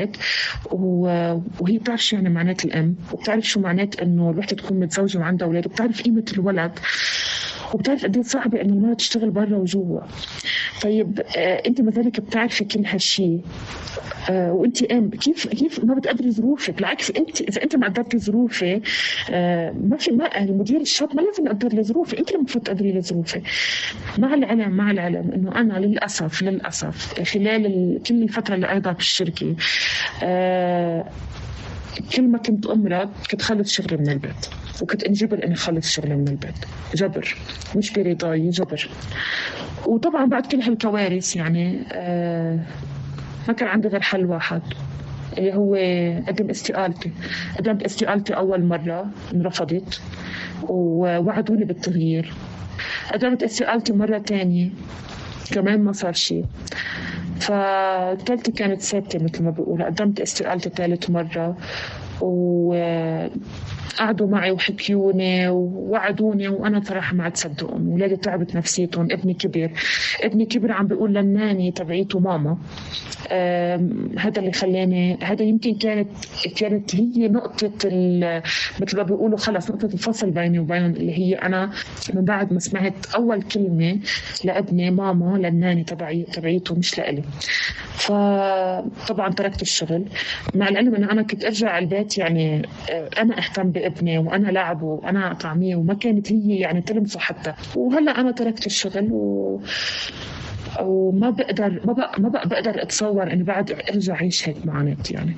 وهي 0.72 1.78
بتعرف 1.78 2.04
شو 2.04 2.16
يعني 2.16 2.28
معنات 2.28 2.64
الأم 2.64 2.94
وبتعرف 3.12 3.44
شو 3.44 3.60
معنات 3.60 4.00
إنه 4.00 4.30
الوحدة 4.30 4.56
تكون 4.56 4.80
متزوجة 4.80 5.18
وعندها 5.18 5.46
أولاد 5.48 5.66
وبتعرف 5.66 6.02
قيمة 6.02 6.24
الولد 6.32 6.78
وبتعرف 7.74 8.04
قد 8.04 8.16
إيه 8.16 8.22
صعبة 8.22 8.60
إنه 8.60 8.72
المرأة 8.72 8.94
تشتغل 8.94 9.30
برا 9.30 9.56
وجوا. 9.56 10.00
طيب 10.82 11.20
آه 11.36 11.62
أنت 11.66 11.80
مثلك 11.80 12.20
بتعرفي 12.20 12.64
كل 12.64 12.86
هالشيء 12.86 13.40
آه 14.30 14.52
وانت 14.52 14.82
آم 14.82 15.10
كيف 15.10 15.46
كيف 15.46 15.84
ما 15.84 15.94
بتقدري 15.94 16.30
ظروفك؟ 16.32 16.74
بالعكس 16.74 17.10
انت 17.10 17.40
إذا 17.40 17.62
انت 17.62 17.76
ما 17.76 17.86
قدرتي 17.88 18.18
ظروفي 18.18 18.80
آه 19.30 19.74
ما 19.84 19.96
في 19.96 20.10
ما 20.10 20.38
المدير 20.38 20.80
الشاب 20.80 21.16
ما 21.16 21.20
لازم 21.20 21.46
يقدر 21.46 21.68
لي 21.68 21.82
ظروفي. 21.82 22.18
انت 22.18 22.28
اللي 22.28 22.38
المفروض 22.38 22.64
تقدري 22.64 22.92
لي 22.92 23.02
ظروفي 23.02 23.42
مع 24.18 24.34
العلم 24.34 24.70
مع 24.70 24.90
العلم 24.90 25.30
إنه 25.34 25.60
أنا 25.60 25.78
للاسف 25.78 26.42
للأسف 26.42 27.20
خلال 27.22 28.00
كل 28.06 28.22
الفترة 28.22 28.54
اللي 28.54 28.66
قضيتها 28.66 28.92
بالشركة 28.92 29.56
آه 30.22 31.04
كل 32.16 32.22
ما 32.28 32.38
كنت 32.38 32.66
أمرض 32.66 33.10
كنت 33.30 33.42
خلص 33.42 33.72
شغلي 33.72 33.96
من 33.96 34.08
البيت 34.08 34.46
وكنت 34.82 35.04
انجبر 35.04 35.44
إني 35.44 35.54
اخلص 35.54 35.90
شغلي 35.90 36.14
من 36.16 36.28
البيت. 36.28 36.54
جبر. 36.94 37.36
مش 37.76 37.92
برضاي 37.92 38.48
جبر. 38.50 38.88
وطبعا 39.86 40.24
بعد 40.26 40.46
كل 40.46 40.60
هالكوارث 40.60 41.36
يعني 41.36 41.82
آه 41.92 42.58
ما 43.48 43.54
كان 43.54 43.68
عندي 43.68 43.88
غير 43.88 44.00
حل 44.00 44.26
واحد 44.26 44.62
اللي 45.38 45.54
هو 45.54 45.74
قدم 46.28 46.50
استقالتي 46.50 47.12
قدمت 47.58 47.82
استقالتي 47.82 48.36
أول 48.36 48.64
مرة 48.64 49.10
انرفضت 49.34 50.00
ووعدوني 50.62 51.64
بالتغيير. 51.64 52.34
قدمت 53.12 53.42
استقالتي 53.42 53.92
مرة 53.92 54.18
تانية 54.18 54.70
كمان 55.52 55.80
ما 55.80 55.92
صار 55.92 56.12
شيء. 56.12 56.44
فثالثة 57.40 58.52
كانت 58.52 58.82
ثابتة 58.82 59.24
مثل 59.24 59.42
ما 59.44 59.50
بقول 59.50 59.82
قدمت 59.82 60.20
استقالتي 60.20 60.70
ثالث 60.70 61.10
مرة 61.10 61.56
و 62.20 62.74
قعدوا 63.98 64.26
معي 64.28 64.50
وحكيوني 64.50 65.48
ووعدوني 65.48 66.48
وأنا 66.48 66.80
صراحة 66.84 67.14
ما 67.14 67.24
عاد 67.24 67.36
صدقهم. 67.36 67.88
ولادي 67.88 68.16
تعبت 68.16 68.56
نفسيتهم. 68.56 69.08
ابني 69.12 69.34
كبر 69.34 69.70
ابني 70.22 70.46
كبر 70.46 70.72
عم 70.72 70.86
بيقول 70.86 71.14
للناني 71.14 71.70
تبعيته 71.72 72.18
ماما 72.20 72.58
هذا 74.18 74.38
اللي 74.40 74.52
خلاني 74.52 75.18
هذا 75.22 75.42
يمكن 75.42 75.74
كانت 75.74 76.08
كانت 76.56 76.94
هي 76.96 77.28
نقطة 77.28 77.70
مثل 78.80 78.96
ما 78.96 79.02
بيقولوا 79.02 79.38
خلص 79.38 79.70
نقطة 79.70 79.86
الفصل 79.86 80.30
بيني 80.30 80.58
وبينهم 80.58 80.90
اللي 80.90 81.18
هي 81.18 81.34
أنا 81.34 81.70
من 82.14 82.24
بعد 82.24 82.52
ما 82.52 82.58
سمعت 82.58 83.06
أول 83.14 83.42
كلمة 83.42 83.98
لابني 84.44 84.90
ماما 84.90 85.38
للناني 85.38 85.84
تبعي 85.84 86.22
تبعيته 86.22 86.74
مش 86.74 86.98
لإلي. 86.98 87.22
فطبعا 87.92 89.32
تركت 89.36 89.62
الشغل. 89.62 90.04
مع 90.54 90.68
العلم 90.68 90.94
إنه 90.94 91.12
أنا 91.12 91.22
كنت 91.22 91.44
أرجع 91.44 91.78
البيت 91.78 92.18
يعني 92.18 92.62
آه، 92.90 93.08
أنا 93.18 93.38
أهتم 93.38 93.70
بابني 93.78 94.18
وأنا 94.18 94.48
لاعبه 94.48 94.84
وأنا 94.86 95.30
اطعميه 95.32 95.76
وما 95.76 95.94
كانت 95.94 96.32
هي 96.32 96.56
يعني 96.58 96.80
تلمسه 96.80 97.20
حتى. 97.20 97.54
وهلأ 97.76 98.20
أنا 98.20 98.30
تركت 98.30 98.66
الشغل 98.66 99.08
و 99.12 99.60
وما 100.80 101.30
بقدر 101.30 101.80
ما 101.84 101.92
بقى 101.92 102.20
ما 102.20 102.28
بقى 102.28 102.48
بقدر 102.48 102.82
أتصور 102.82 103.32
اني 103.32 103.42
بعد 103.42 103.70
أرجع 103.90 104.14
أعيش 104.14 104.48
هيك 104.48 104.66
معاناة 104.66 104.96
يعني. 105.10 105.34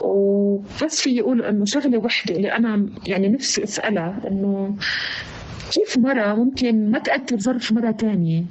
وبس 0.00 1.00
في 1.00 1.10
يقول 1.16 1.42
إنه 1.42 1.64
شغلة 1.64 1.98
وحدة 1.98 2.36
اللي 2.36 2.52
أنا 2.52 2.86
يعني 3.06 3.28
نفسي 3.28 3.64
أسألها 3.64 4.20
إنه 4.28 4.76
كيف 5.74 5.98
مرة 5.98 6.34
ممكن 6.34 6.90
ما 6.90 6.98
تأثر 6.98 7.38
ظرف 7.38 7.72
مرة 7.72 7.90
تانية 7.90 8.44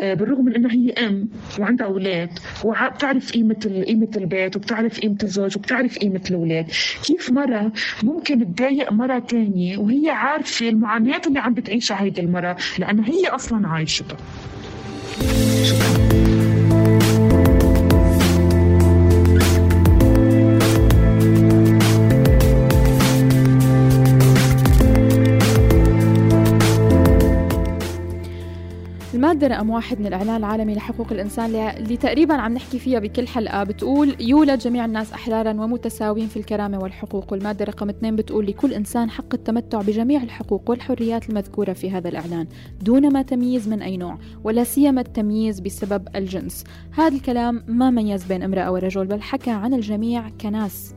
آه، 0.00 0.14
بالرغم 0.14 0.44
من 0.44 0.54
انها 0.54 0.72
هي 0.72 0.90
أم 0.92 1.28
وعندها 1.58 1.86
أولاد 1.86 2.30
وبتعرف 2.64 3.32
قيمة 3.32 3.82
قيمة 3.86 4.08
البيت 4.16 4.56
وبتعرف 4.56 5.00
قيمة 5.00 5.16
الزوج 5.22 5.56
وبتعرف 5.56 5.98
قيمة 5.98 6.20
الأولاد. 6.30 6.66
كيف 7.04 7.30
مرة 7.30 7.72
ممكن 8.02 8.54
تضايق 8.54 8.92
مرة 8.92 9.18
تانية 9.18 9.78
وهي 9.78 10.10
عارفة 10.10 10.68
المعاناة 10.68 11.20
اللي 11.26 11.38
عم 11.38 11.54
بتعيشها 11.54 12.02
هيدي 12.02 12.20
المرة 12.20 12.56
لانها 12.78 13.08
هي 13.08 13.26
أصلا 13.28 13.68
عايشتها. 13.68 14.16
شكرا. 15.62 16.37
المادة 29.38 29.56
رقم 29.56 29.70
واحد 29.70 30.00
من 30.00 30.06
الإعلان 30.06 30.36
العالمي 30.36 30.74
لحقوق 30.74 31.12
الإنسان 31.12 31.54
اللي 31.54 31.96
تقريبا 31.96 32.34
عم 32.34 32.54
نحكي 32.54 32.78
فيها 32.78 32.98
بكل 32.98 33.28
حلقة 33.28 33.64
بتقول 33.64 34.16
يولد 34.20 34.58
جميع 34.58 34.84
الناس 34.84 35.12
أحرارا 35.12 35.50
ومتساويين 35.50 36.28
في 36.28 36.36
الكرامة 36.36 36.78
والحقوق. 36.78 37.32
والمادة 37.32 37.64
رقم 37.64 37.88
اثنين 37.88 38.16
بتقول 38.16 38.46
لكل 38.46 38.72
إنسان 38.72 39.10
حق 39.10 39.34
التمتع 39.34 39.82
بجميع 39.82 40.22
الحقوق 40.22 40.70
والحريات 40.70 41.30
المذكورة 41.30 41.72
في 41.72 41.90
هذا 41.90 42.08
الإعلان 42.08 42.46
دون 42.82 43.12
ما 43.12 43.22
تمييز 43.22 43.68
من 43.68 43.82
أي 43.82 43.96
نوع 43.96 44.18
ولا 44.44 44.64
سيما 44.64 45.00
التمييز 45.00 45.60
بسبب 45.60 46.08
الجنس. 46.16 46.64
هذا 46.92 47.16
الكلام 47.16 47.64
ما 47.68 47.90
ميز 47.90 48.24
بين 48.24 48.42
امرأة 48.42 48.72
ورجل 48.72 49.06
بل 49.06 49.22
حكى 49.22 49.50
عن 49.50 49.74
الجميع 49.74 50.28
كناس. 50.40 50.94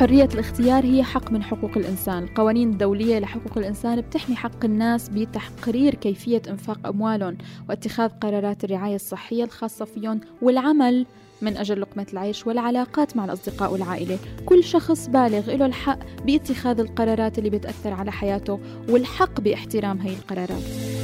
حرية 0.00 0.28
الاختيار 0.34 0.84
هي 0.84 1.02
حق 1.02 1.32
من 1.32 1.42
حقوق 1.42 1.70
الإنسان. 1.76 2.22
القوانين 2.22 2.70
الدولية 2.70 3.18
لحقوق 3.18 3.58
الإنسان 3.58 4.00
بتحمي 4.00 4.36
حق 4.36 4.64
الناس 4.64 5.08
بتقرير 5.08 5.94
كيفية 5.94 6.42
إنفاق 6.48 6.86
أموالهم 6.86 7.38
واتخاذ 7.68 8.08
قرارات 8.08 8.64
الرعاية 8.64 8.94
الصحية 8.94 9.44
الخاصة 9.44 9.84
فيهم 9.84 10.20
والعمل 10.42 11.06
من 11.42 11.56
أجل 11.56 11.80
لقمة 11.80 12.06
العيش 12.12 12.46
والعلاقات 12.46 13.16
مع 13.16 13.24
الأصدقاء 13.24 13.72
والعائلة. 13.72 14.18
كل 14.46 14.64
شخص 14.64 15.06
بالغ 15.06 15.54
له 15.54 15.66
الحق 15.66 15.98
باتخاذ 16.26 16.80
القرارات 16.80 17.38
اللي 17.38 17.50
بتأثر 17.50 17.92
على 17.92 18.12
حياته 18.12 18.60
والحق 18.88 19.40
باحترام 19.40 19.98
هاي 19.98 20.12
القرارات. 20.12 20.99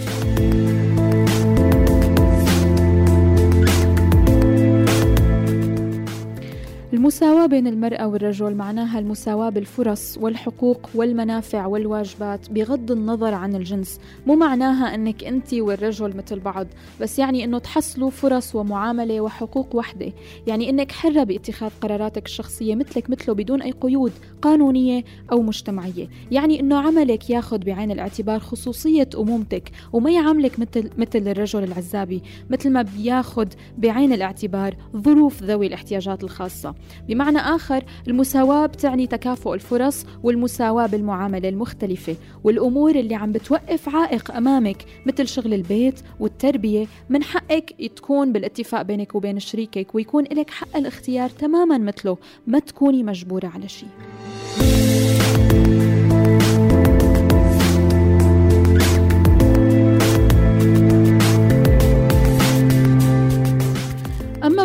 المساواة 7.06 7.46
بين 7.46 7.66
المرأة 7.66 8.06
والرجل 8.06 8.54
معناها 8.54 8.98
المساواة 8.98 9.48
بالفرص 9.48 10.18
والحقوق 10.18 10.88
والمنافع 10.94 11.66
والواجبات 11.66 12.50
بغض 12.50 12.90
النظر 12.90 13.34
عن 13.34 13.54
الجنس. 13.54 14.00
مو 14.26 14.34
معناها 14.34 14.94
أنك 14.94 15.24
أنت 15.24 15.54
والرجل 15.54 16.16
مثل 16.16 16.40
بعض 16.40 16.66
بس 17.00 17.18
يعني 17.18 17.44
أنه 17.44 17.58
تحصلوا 17.58 18.10
فرص 18.10 18.54
ومعاملة 18.54 19.20
وحقوق 19.20 19.76
وحدة. 19.76 20.12
يعني 20.46 20.70
أنك 20.70 20.92
حرة 20.92 21.24
باتخاذ 21.24 21.70
قراراتك 21.80 22.26
الشخصية 22.26 22.74
مثلك 22.74 23.10
مثله 23.10 23.34
بدون 23.34 23.62
أي 23.62 23.70
قيود 23.70 24.12
قانونية 24.42 25.04
أو 25.32 25.42
مجتمعية. 25.42 26.08
يعني 26.30 26.60
أنه 26.60 26.78
عملك 26.78 27.30
ياخذ 27.30 27.58
بعين 27.58 27.90
الاعتبار 27.90 28.40
خصوصية 28.40 29.08
أمومتك 29.18 29.70
وما 29.92 30.10
يعاملك 30.10 30.58
مثل, 30.58 30.90
مثل 30.98 31.28
الرجل 31.28 31.64
العزابي 31.64 32.22
مثل 32.50 32.70
ما 32.70 32.82
بياخذ 32.82 33.48
بعين 33.78 34.12
الاعتبار 34.12 34.76
ظروف 34.96 35.42
ذوي 35.42 35.66
الاحتياجات 35.66 36.24
الخاصة. 36.24 36.74
بمعنى 37.08 37.38
آخر 37.38 37.84
المساواة 38.08 38.66
بتعني 38.66 39.06
تكافؤ 39.06 39.54
الفرص 39.54 40.06
والمساواة 40.22 40.86
بالمعاملة 40.86 41.48
المختلفة 41.48 42.16
والأمور 42.44 42.94
اللي 42.94 43.14
عم 43.14 43.32
بتوقف 43.32 43.88
عائق 43.88 44.36
أمامك 44.36 44.84
مثل 45.06 45.28
شغل 45.28 45.54
البيت 45.54 46.00
والتربية 46.20 46.86
من 47.08 47.22
حقك 47.22 47.74
تكون 47.96 48.32
بالاتفاق 48.32 48.82
بينك 48.82 49.14
وبين 49.14 49.38
شريكك 49.38 49.94
ويكون 49.94 50.24
لك 50.24 50.50
حق 50.50 50.76
الاختيار 50.76 51.30
تماما 51.30 51.78
مثله 51.78 52.18
ما 52.46 52.58
تكوني 52.58 53.02
مجبورة 53.02 53.46
على 53.54 53.68
شيء. 53.68 53.88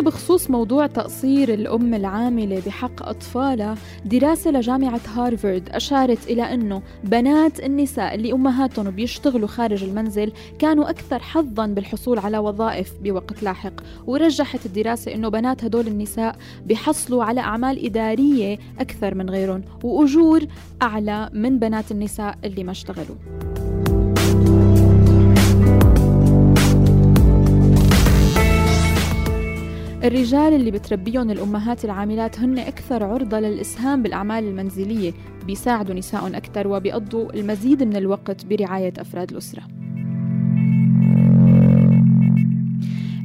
بخصوص 0.02 0.50
موضوع 0.50 0.86
تقصير 0.86 1.54
الأم 1.54 1.94
العاملة 1.94 2.62
بحق 2.66 3.08
أطفالها 3.08 3.74
دراسة 4.04 4.50
لجامعة 4.50 5.00
هارفارد 5.14 5.68
أشارت 5.68 6.30
إلى 6.30 6.54
أنه 6.54 6.82
بنات 7.04 7.60
النساء 7.60 8.14
اللي 8.14 8.32
أمهاتهم 8.32 8.90
بيشتغلوا 8.90 9.48
خارج 9.48 9.84
المنزل 9.84 10.32
كانوا 10.58 10.90
أكثر 10.90 11.18
حظا 11.18 11.66
بالحصول 11.66 12.18
على 12.18 12.38
وظائف 12.38 12.92
بوقت 13.02 13.42
لاحق. 13.42 13.72
ورجحت 14.06 14.66
الدراسة 14.66 15.14
أنه 15.14 15.28
بنات 15.28 15.64
هدول 15.64 15.86
النساء 15.86 16.36
بيحصلوا 16.66 17.24
على 17.24 17.40
أعمال 17.40 17.84
إدارية 17.86 18.58
أكثر 18.78 19.14
من 19.14 19.30
غيرهم 19.30 19.62
وأجور 19.82 20.44
أعلى 20.82 21.30
من 21.32 21.58
بنات 21.58 21.92
النساء 21.92 22.38
اللي 22.44 22.64
ما 22.64 22.70
اشتغلوا. 22.70 23.51
الرجال 30.04 30.52
اللي 30.52 30.70
بتربيهم 30.70 31.30
الأمهات 31.30 31.84
العاملات 31.84 32.38
هن 32.38 32.58
أكثر 32.58 33.04
عرضة 33.04 33.40
للإسهام 33.40 34.02
بالأعمال 34.02 34.44
المنزلية 34.44 35.12
بيساعدوا 35.46 35.94
نسائهم 35.94 36.34
أكثر 36.34 36.68
وبيقضوا 36.68 37.32
المزيد 37.34 37.82
من 37.82 37.96
الوقت 37.96 38.46
برعاية 38.46 38.92
أفراد 38.98 39.30
الأسرة. 39.30 39.62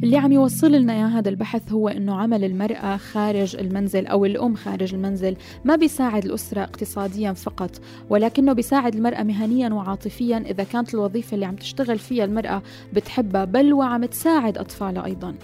اللي 0.04 0.18
عم 0.18 0.32
يوصل 0.32 0.72
لنا 0.72 0.94
يا 0.94 1.06
هذا 1.06 1.30
البحث 1.30 1.72
هو 1.72 1.88
إنه 1.88 2.16
عمل 2.16 2.44
المرأة 2.44 2.98
خارج 2.98 3.56
المنزل 3.56 4.08
أو 4.08 4.26
الأم 4.26 4.56
خارج 4.56 4.94
المنزل 4.94 5.36
ما 5.66 5.76
بيساعد 5.76 6.26
الأسرة 6.26 6.62
اقتصاديا 6.63 7.34
فقط 7.34 7.82
ولكنه 8.10 8.54
بيساعد 8.54 8.96
المرأة 8.96 9.24
مهنيا 9.24 9.70
وعاطفيا. 9.70 10.38
إذا 10.38 10.63
كانت 10.63 10.94
الوظيفة 10.94 11.36
اللي 11.36 11.46
عم 11.46 11.56
تشتغل 11.56 12.00
فيها 12.00 12.26
المرأة 12.26 12.62
بتحبها 12.94 13.46
بل 13.46 13.74
وعم 13.74 14.06
تساعد 14.06 14.58
أطفالها 14.58 15.06
أيضا. 15.06 15.36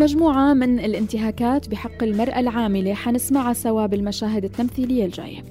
مجموعة 0.00 0.54
من 0.54 0.78
الانتهاكات 0.78 1.68
بحق 1.68 2.02
المرأة 2.02 2.40
العاملة 2.40 2.94
حنسمعها 2.94 3.52
سوا 3.52 3.86
بالمشاهد 3.86 4.44
التمثيلية 4.44 5.04
الجاية. 5.04 5.44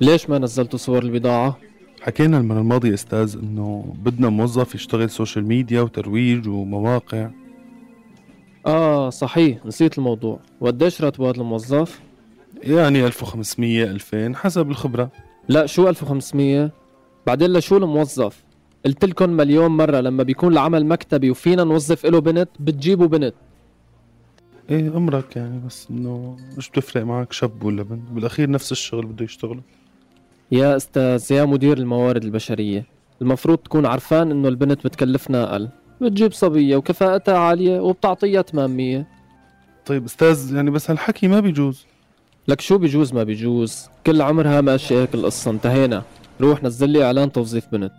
ليش 0.00 0.30
ما 0.30 0.38
نزلتوا 0.38 0.78
صور 0.78 1.02
البضاعة؟ 1.02 1.58
حكينا 2.02 2.38
المرة 2.38 2.60
الماضية 2.60 2.94
أستاذ 2.94 3.36
إنه 3.42 3.94
بدنا 3.98 4.28
موظف 4.28 4.74
يشتغل 4.74 5.10
social 5.10 5.46
media 5.46 5.80
وترويج 5.80 6.48
ومواقع. 6.48 7.30
آه 8.66 9.10
صحيح 9.10 9.66
نسيت 9.66 9.98
الموضوع. 9.98 10.40
وقديش 10.60 11.02
هذا 11.02 11.12
الموظف؟ 11.20 12.00
يعني 12.62 13.06
1500 13.06 13.84
2000 13.84 14.34
حسب 14.36 14.70
الخبرة. 14.70 15.10
لا 15.48 15.66
شو 15.66 15.88
1500 15.88 16.70
بعدين 17.26 17.52
لشو 17.52 17.76
الموظف؟ 17.76 18.47
قلت 18.86 19.04
لكم 19.04 19.30
مليون 19.30 19.70
مرة 19.70 20.00
لما 20.00 20.22
بيكون 20.22 20.52
العمل 20.52 20.86
مكتبي 20.86 21.30
وفينا 21.30 21.64
نوظف 21.64 22.06
له 22.06 22.18
بنت 22.18 22.48
بتجيبوا 22.60 23.06
بنت. 23.06 23.34
إيه 24.70 24.96
أمرك 24.96 25.36
يعني 25.36 25.60
بس 25.66 25.86
إنه 25.90 26.36
مش 26.56 26.70
بتفرق 26.70 27.04
معك 27.04 27.32
شاب 27.32 27.64
ولا 27.64 27.82
بنت. 27.82 28.10
بالأخير 28.10 28.50
نفس 28.50 28.72
الشغل 28.72 29.06
بده 29.06 29.24
يشتغله. 29.24 29.60
يا 30.52 30.76
أستاذ 30.76 31.32
يا 31.32 31.44
مدير 31.44 31.78
الموارد 31.78 32.24
البشرية 32.24 32.86
المفروض 33.22 33.58
تكون 33.58 33.86
عرفان 33.86 34.30
إنه 34.30 34.48
البنت 34.48 34.84
بتكلفنا 34.84 35.52
أقل. 35.52 35.68
بتجيب 36.00 36.32
صبية 36.32 36.76
وكفاءتها 36.76 37.38
عالية 37.38 37.80
وبتعطيها 37.80 38.42
تمامية. 38.42 39.06
طيب 39.86 40.04
أستاذ 40.04 40.54
يعني 40.54 40.70
بس 40.70 40.90
هالحكي 40.90 41.28
ما 41.28 41.40
بيجوز. 41.40 41.86
لك 42.48 42.60
شو 42.60 42.78
بيجوز 42.78 43.12
ما 43.12 43.22
بيجوز؟ 43.22 43.88
كل 44.06 44.22
عمرها 44.22 44.60
ماشي 44.60 44.94
هيك 44.94 45.14
القصة 45.14 45.50
انتهينا. 45.50 46.02
روح 46.40 46.62
نزل 46.62 46.90
لي 46.90 47.04
إعلان 47.04 47.32
توظيف 47.32 47.68
بنت. 47.72 47.92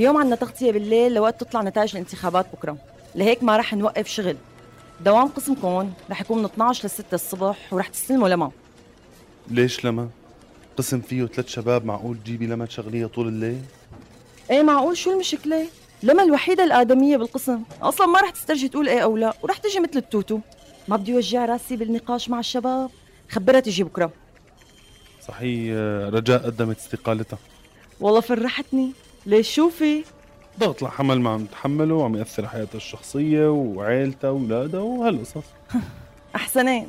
اليوم 0.00 0.16
عنا 0.16 0.36
تغطية 0.36 0.72
بالليل 0.72 1.14
لوقت 1.14 1.40
تطلع 1.40 1.62
نتائج 1.62 1.90
الانتخابات 1.90 2.46
بكرة. 2.52 2.76
لهيك 3.14 3.42
ما 3.42 3.56
رح 3.56 3.74
نوقف 3.74 4.06
شغل. 4.06 4.36
دوام 5.00 5.28
قسمكم 5.28 5.92
رح 6.10 6.20
يكون 6.20 6.38
من 6.38 6.44
12 6.44 6.86
ل 6.86 6.90
6 6.90 7.14
الصبح 7.14 7.72
ورح 7.72 7.88
تستلموا 7.88 8.28
لما. 8.28 8.50
ليش 9.50 9.84
لما؟ 9.84 10.08
قسم 10.76 11.00
فيه 11.00 11.26
ثلاث 11.26 11.48
شباب 11.48 11.84
معقول 11.84 12.16
تجيبي 12.16 12.46
لما 12.46 12.66
تشغليها 12.66 13.06
طول 13.06 13.28
الليل؟ 13.28 13.60
إيه 14.50 14.62
معقول؟ 14.62 14.96
شو 14.96 15.12
المشكلة؟ 15.12 15.66
لما 16.02 16.22
الوحيدة 16.22 16.64
الآدمية 16.64 17.16
بالقسم 17.16 17.62
أصلا 17.82 18.06
ما 18.06 18.20
رح 18.20 18.30
تسترجي 18.30 18.68
تقول 18.68 18.88
إيه 18.88 19.00
أو 19.00 19.16
لا 19.16 19.34
ورح 19.42 19.56
تجي 19.56 19.80
مثل 19.80 19.96
التوتو. 19.96 20.40
ما 20.88 20.96
بدي 20.96 21.14
وجع 21.14 21.44
راسي 21.44 21.76
بالنقاش 21.76 22.30
مع 22.30 22.38
الشباب. 22.38 22.90
خبرها 23.28 23.60
تجي 23.60 23.84
بكرة. 23.84 24.12
صحيح 25.28 25.74
رجاء 26.14 26.46
قدمت 26.46 26.78
استقالتها. 26.78 27.38
والله 28.00 28.20
فرحتني. 28.20 28.92
ليش 29.26 29.54
شوفي؟ 29.54 30.04
ضغط 30.58 30.82
الحمل 30.84 31.20
ما 31.20 31.30
عم 31.30 31.44
تحمله 31.44 31.94
وعم 31.94 32.16
يأثر 32.16 32.48
حياتها 32.48 32.76
الشخصية 32.76 33.48
وعائلتها 33.50 34.30
وأولادها 34.30 34.80
وهالقصص. 34.80 35.44
أحسنين. 36.36 36.88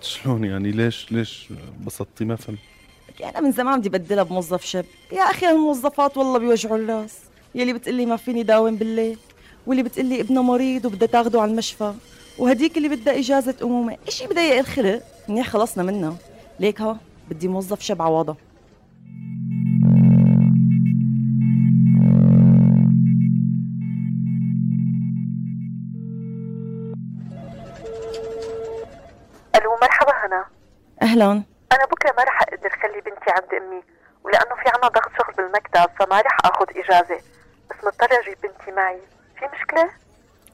شلون 0.00 0.44
يعني؟ 0.44 0.70
ليش 0.70 1.12
ليش 1.12 1.48
بسطتي 1.86 2.24
ما 2.24 2.36
فهمت؟ 2.36 2.58
أنا 3.24 3.40
من 3.40 3.52
زمان 3.52 3.80
بدي 3.80 3.88
بدلها 3.88 4.22
بموظف 4.22 4.64
شاب. 4.64 4.84
يا 5.12 5.22
أخي 5.22 5.50
الموظفات 5.50 6.16
والله 6.16 6.38
بيوجعوا 6.38 6.76
الراس 6.76 7.14
يلي 7.54 7.72
بتقلي 7.72 8.06
ما 8.06 8.16
فيني 8.16 8.42
داوم 8.42 8.76
بالليل 8.76 9.18
واللي 9.66 9.82
بتقلي 9.82 10.20
ابنها 10.20 10.42
مريض 10.42 10.84
وبدها 10.84 11.08
تاخده 11.08 11.40
على 11.40 11.50
المشفى. 11.50 11.94
وهديك 12.38 12.76
اللي 12.76 12.88
بدها 12.88 13.18
إجازة 13.18 13.54
أمومة. 13.62 13.96
إشي 14.08 14.26
بضيق 14.26 14.58
إلخلق. 14.58 15.02
منيح 15.28 15.48
خلصنا 15.48 15.82
منها. 15.84 16.16
ليك 16.60 16.80
ها 16.80 16.98
بدي 17.30 17.48
موظف 17.48 17.80
شاب 17.80 18.02
عواضة. 18.02 18.36
أهلا. 31.22 31.42
أنا 31.72 31.84
بكرة 31.84 32.14
ما 32.16 32.22
رح 32.22 32.42
أقدر 32.42 32.70
خلي 32.82 33.00
بنتي 33.00 33.30
عند 33.30 33.62
أمي 33.62 33.82
ولأنه 34.24 34.54
في 34.54 34.68
عنا 34.68 34.88
ضغط 34.88 35.10
شغل 35.18 35.34
بالمكتب 35.36 35.90
فما 35.98 36.20
رح 36.20 36.38
أخذ 36.44 36.66
إجازة. 36.70 37.20
بس 37.70 37.76
مضطرة 37.84 38.20
أجيب 38.20 38.38
بنتي 38.42 38.70
معي. 38.76 38.98
في 39.38 39.44
مشكلة؟ 39.56 39.90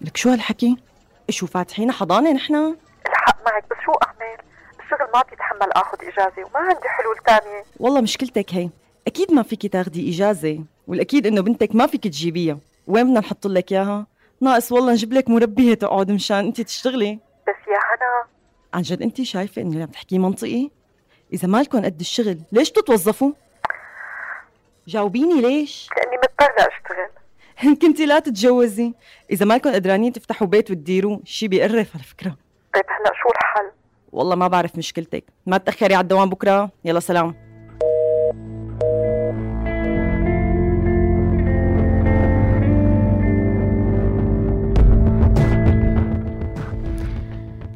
لك 0.01 0.17
شو 0.17 0.31
هالحكي؟ 0.31 0.77
شو 1.31 1.47
فاتحين 1.47 1.93
حضانة 1.93 2.33
نحن؟ 2.33 2.77
الحق 3.07 3.45
معك 3.47 3.65
بس 3.71 3.77
شو 3.85 3.93
أعمل؟ 3.93 4.39
الشغل 4.81 5.09
ما 5.15 5.23
بيتحمل 5.31 5.73
آخذ 5.73 5.99
إجازة 6.03 6.45
وما 6.45 6.59
عندي 6.59 6.89
حلول 6.89 7.17
تانية. 7.27 7.65
والله 7.81 8.01
مشكلتك 8.01 8.55
هي. 8.55 8.71
أكيد 9.07 9.33
ما 9.33 9.43
فيكي 9.43 9.69
تاخدي 9.69 10.11
إجازة 10.11 10.65
والأكيد 10.87 11.27
إنه 11.27 11.41
بنتك 11.41 11.75
ما 11.75 11.87
فيك 11.87 12.05
تجيبيها. 12.05 12.59
وين 12.87 13.05
بدنا 13.07 13.21
نحط 13.21 13.47
لك 13.47 13.73
إياها؟ 13.73 14.07
ناقص 14.41 14.73
والله 14.73 14.93
نجيب 14.93 15.13
لك 15.13 15.29
مربية 15.31 15.75
تقعد 15.75 16.11
مشان 16.11 16.37
انت 16.37 16.61
تشتغلي. 16.61 17.19
عن 18.75 18.83
جد 18.83 19.03
انت 19.03 19.23
شايفة 19.23 19.63
انه 19.63 19.71
اللي 19.71 19.83
عم 19.83 19.89
تحكيه 19.89 20.19
منطقي؟ 20.19 20.71
إذا 21.33 21.49
مالكم 21.49 21.85
قد 21.85 22.01
الشغل 22.01 22.39
ليش 22.53 22.71
تتوظفوا؟ 22.71 23.33
جاوبيني 24.87 25.41
ليش؟ 25.41 25.89
لأني 25.97 26.17
مضطرة 26.17 26.69
أشتغل. 26.69 27.77
كنتي 27.83 28.07
لا 28.07 28.19
تتجوزي. 28.19 28.95
إذا 29.31 29.47
مالكم 29.47 29.73
قدرانين 29.73 30.13
تفتحوا 30.13 30.47
بيت 30.47 30.71
وتديروه 30.71 31.21
شي 31.25 31.49
بيقرف 31.49 31.95
على 31.95 32.05
فكرة. 32.05 32.37
طيب 32.75 32.85
هلا 32.89 33.13
شو 33.23 33.29
الحل؟ 33.29 33.71
والله 34.13 34.37
ما 34.37 34.49
بعرف 34.49 34.79
مشكلتك. 34.79 35.25
ما 35.47 35.59
تأخري 35.59 35.95
على 35.95 36.03
الدوام 36.03 36.31
بكرة. 36.31 36.71
يلا 36.85 37.01
سلام. 37.01 37.54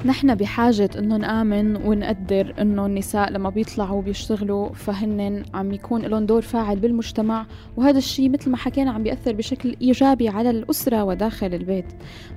نحن 0.04 0.34
بحاجة 0.34 0.90
إنه 0.98 1.16
نآمن 1.16 1.76
ونقدر 1.76 2.54
إنه 2.60 2.86
النساء 2.86 3.30
لما 3.30 3.50
بيطلعوا 3.50 4.02
بيشتغلوا 4.02 4.68
فهن 4.72 5.42
عم 5.54 5.72
يكون 5.72 6.02
لهم 6.02 6.26
دور 6.26 6.42
فاعل 6.42 6.76
بالمجتمع 6.76 7.46
وهذا 7.76 7.98
الشيء 7.98 8.30
مثل 8.30 8.50
ما 8.50 8.56
حكينا 8.56 8.90
عم 8.90 9.02
بيأثر 9.02 9.32
بشكل 9.32 9.76
إيجابي 9.82 10.28
على 10.28 10.50
الأسرة 10.50 11.04
وداخل 11.04 11.54
البيت. 11.54 11.84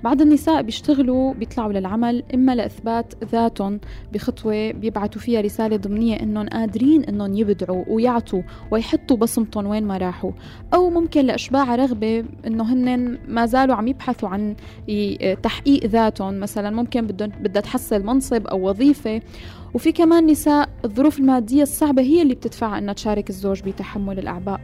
بعض 0.04 0.21
النساء 0.21 0.62
بيشتغلوا 0.62 1.34
بيطلعوا 1.34 1.74
للعمل 1.74 2.24
إما 2.34 2.56
لإثبات 2.56 3.13
ذاتهم 3.32 3.80
بخطوة 4.13 4.71
بيبعتوا 4.71 5.21
فيها 5.21 5.41
رسالة 5.41 5.78
ضمنية 5.78 6.19
إنهم 6.19 6.47
قادرين 6.47 7.04
إنهم 7.04 7.34
يبدعوا 7.34 7.84
ويعطوا 7.88 8.41
ويحطوا 8.71 9.17
بصمتهم 9.17 9.65
وين 9.67 9.84
ما 9.84 9.97
راحوا. 9.97 10.32
أو 10.74 10.89
ممكن 10.89 11.26
لإشباع 11.26 11.76
رغبة 11.76 12.26
إنه 12.47 12.74
هن 12.74 13.17
ما 13.28 13.45
زالوا 13.45 13.76
عم 13.76 13.88
يبحثوا 13.88 14.30
عن 14.30 14.56
تحقيق 15.43 15.86
ذاتهم 15.86 16.39
مثلا 16.39 16.69
ممكن 16.69 17.08
بدهم 17.08 17.51
بدها 17.52 17.62
تحصل 17.62 18.04
منصب 18.04 18.48
أو 18.48 18.70
وظيفة. 18.70 19.22
وفي 19.74 19.92
كمان 19.92 20.26
نساء 20.26 20.70
الظروف 20.86 21.20
المادية 21.20 21.64
الصعبة 21.64 22.02
هي 22.02 22.22
اللي 22.22 22.36
بتدفعها 22.36 22.78
أنها 22.78 22.94
تشارك 22.94 23.30
الزوج 23.30 23.62
بتحمل 23.62 24.20
الأعباء. 24.20 24.62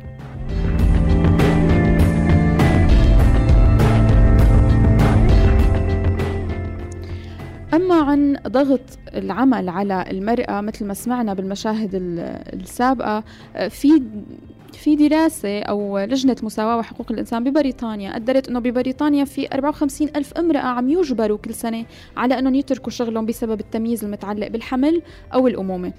أما 7.73 7.95
عن 7.95 8.38
ضغط 8.47 8.82
العمل 9.15 9.69
على 9.69 10.06
المرأة 10.12 10.62
مثل 10.62 10.86
ما 10.86 10.93
سمعنا 10.93 11.34
بالمشاهد 11.34 11.89
السابقة 12.54 13.23
في 13.69 14.02
في 14.77 14.95
دراسة 14.95 15.59
أو 15.59 15.99
لجنة 15.99 16.35
مساواة 16.43 16.77
وحقوق 16.77 17.11
الإنسان 17.11 17.43
ببريطانيا 17.43 18.13
قدرت 18.13 18.49
أنه 18.49 18.59
ببريطانيا 18.59 19.25
في 19.25 19.47
54 19.53 20.09
ألف 20.15 20.33
امرأة 20.33 20.59
عم 20.59 20.89
يجبروا 20.89 21.37
كل 21.37 21.53
سنة 21.53 21.85
على 22.17 22.39
أنهم 22.39 22.55
يتركوا 22.55 22.91
شغلهم 22.91 23.25
بسبب 23.25 23.59
التمييز 23.59 24.03
المتعلق 24.03 24.47
بالحمل 24.47 25.01
أو 25.33 25.47
الأمومة. 25.47 25.93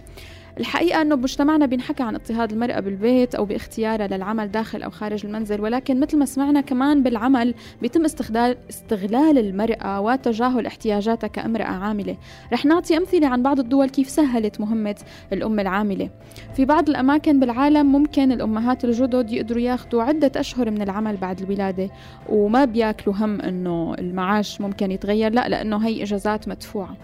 الحقيقة 0.59 1.03
أنه 1.03 1.15
بمجتمعنا 1.15 1.67
بينحكى 1.67 2.03
عن 2.03 2.15
اضطهاد 2.15 2.53
المرأة 2.53 2.81
بالبيت 2.81 3.35
أو 3.35 3.45
باختيارها 3.45 4.07
للعمل 4.07 4.51
داخل 4.51 4.83
أو 4.83 4.91
خارج 4.91 5.27
المنزل 5.27 5.61
ولكن 5.61 6.01
مثل 6.01 6.19
ما 6.19 6.25
سمعنا 6.25 6.61
كمان 6.61 7.03
بالعمل 7.03 7.55
بيتم 7.83 8.05
استغلال, 8.05 8.57
استغلال 8.71 9.39
المرأة 9.39 10.01
وتجاهل 10.01 10.67
احتياجاتها 10.67 11.29
كامرأة 11.29 11.65
عاملة. 11.65 12.17
رح 12.53 12.65
نعطي 12.65 12.97
أمثلة 12.97 13.29
عن 13.29 13.43
بعض 13.43 13.59
الدول 13.59 13.89
كيف 13.89 14.09
سهلت 14.09 14.61
مهمة 14.61 14.97
الأم 15.33 15.61
العاملة. 15.61 16.11
في 16.55 16.65
بعض 16.65 16.89
الأماكن 16.89 17.41
بالعالم 17.41 17.93
ممكن 17.93 18.33
الأمهات 18.33 18.85
الجدد 18.85 19.33
يقدروا 19.33 19.63
ياخذوا 19.63 20.03
عدة 20.03 20.33
أشهر 20.37 20.71
من 20.71 20.83
العمل 20.83 21.17
بعد 21.17 21.41
الولادة 21.41 21.91
وما 22.29 22.65
بياكلوا 22.65 23.17
هم 23.17 23.41
أنه 23.41 23.95
المعاش 23.99 24.61
ممكن 24.61 24.91
يتغير 24.91 25.33
لا 25.33 25.49
لأنه 25.49 25.77
هي 25.87 26.03
إجازات 26.03 26.49
مدفوعة. 26.49 26.97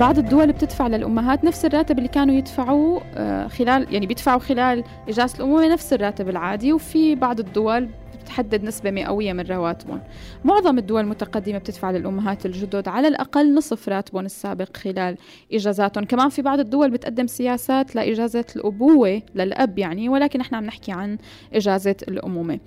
بعض 0.00 0.18
الدول 0.18 0.52
بتدفع 0.52 0.86
للأمهات 0.86 1.44
نفس 1.44 1.64
الراتب 1.64 1.98
اللي 1.98 2.08
كانوا 2.08 2.34
يدفعوه 2.34 3.02
خلال 3.48 3.94
يعني 3.94 4.06
بيدفعوا 4.06 4.38
خلال 4.38 4.84
إجازة 5.08 5.36
الأمومة 5.38 5.68
نفس 5.72 5.92
الراتب 5.92 6.28
العادي 6.28 6.72
وفي 6.72 7.14
بعض 7.14 7.40
الدول 7.40 7.88
بتحدد 8.24 8.64
نسبة 8.64 8.90
مئوية 8.90 9.32
من 9.32 9.46
رواتبهم. 9.46 10.00
معظم 10.44 10.78
الدول 10.78 11.00
المتقدمة 11.00 11.58
بتدفع 11.58 11.90
للأمهات 11.90 12.46
الجدد 12.46 12.88
على 12.88 13.08
الأقل 13.08 13.54
نصف 13.54 13.88
راتبهم 13.88 14.24
السابق 14.24 14.76
خلال 14.76 15.16
إجازاتهم. 15.52 16.04
كمان 16.04 16.28
في 16.28 16.42
بعض 16.42 16.58
الدول 16.60 16.90
بتقدم 16.90 17.26
سياسات 17.26 17.96
لإجازة 17.96 18.44
الأبوة 18.56 19.22
للأب 19.34 19.78
يعني 19.78 20.08
ولكن 20.08 20.40
إحنا 20.40 20.58
عم 20.58 20.64
نحكي 20.64 20.92
عن 20.92 21.18
إجازة 21.54 21.96
الأمومة. 22.08 22.58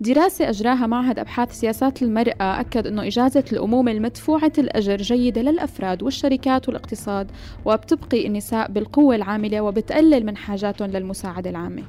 دراسة 0.00 0.48
أجراها 0.48 0.86
معهد 0.86 1.18
أبحاث 1.18 1.52
سياسات 1.52 2.02
المرأة 2.02 2.60
أكد 2.60 2.86
أنه 2.86 3.06
إجازة 3.06 3.44
الأمومة 3.52 3.92
المدفوعة 3.92 4.52
الأجر 4.58 4.96
جيدة 4.96 5.42
للأفراد 5.42 6.02
والشركات 6.02 6.68
والاقتصاد 6.68 7.30
وبتبقي 7.64 8.26
النساء 8.26 8.70
بالقوة 8.70 9.14
العاملة 9.14 9.60
وبتقلل 9.60 10.26
من 10.26 10.36
حاجاتهم 10.36 10.90
للمساعدة 10.90 11.50
العامة. 11.50 11.82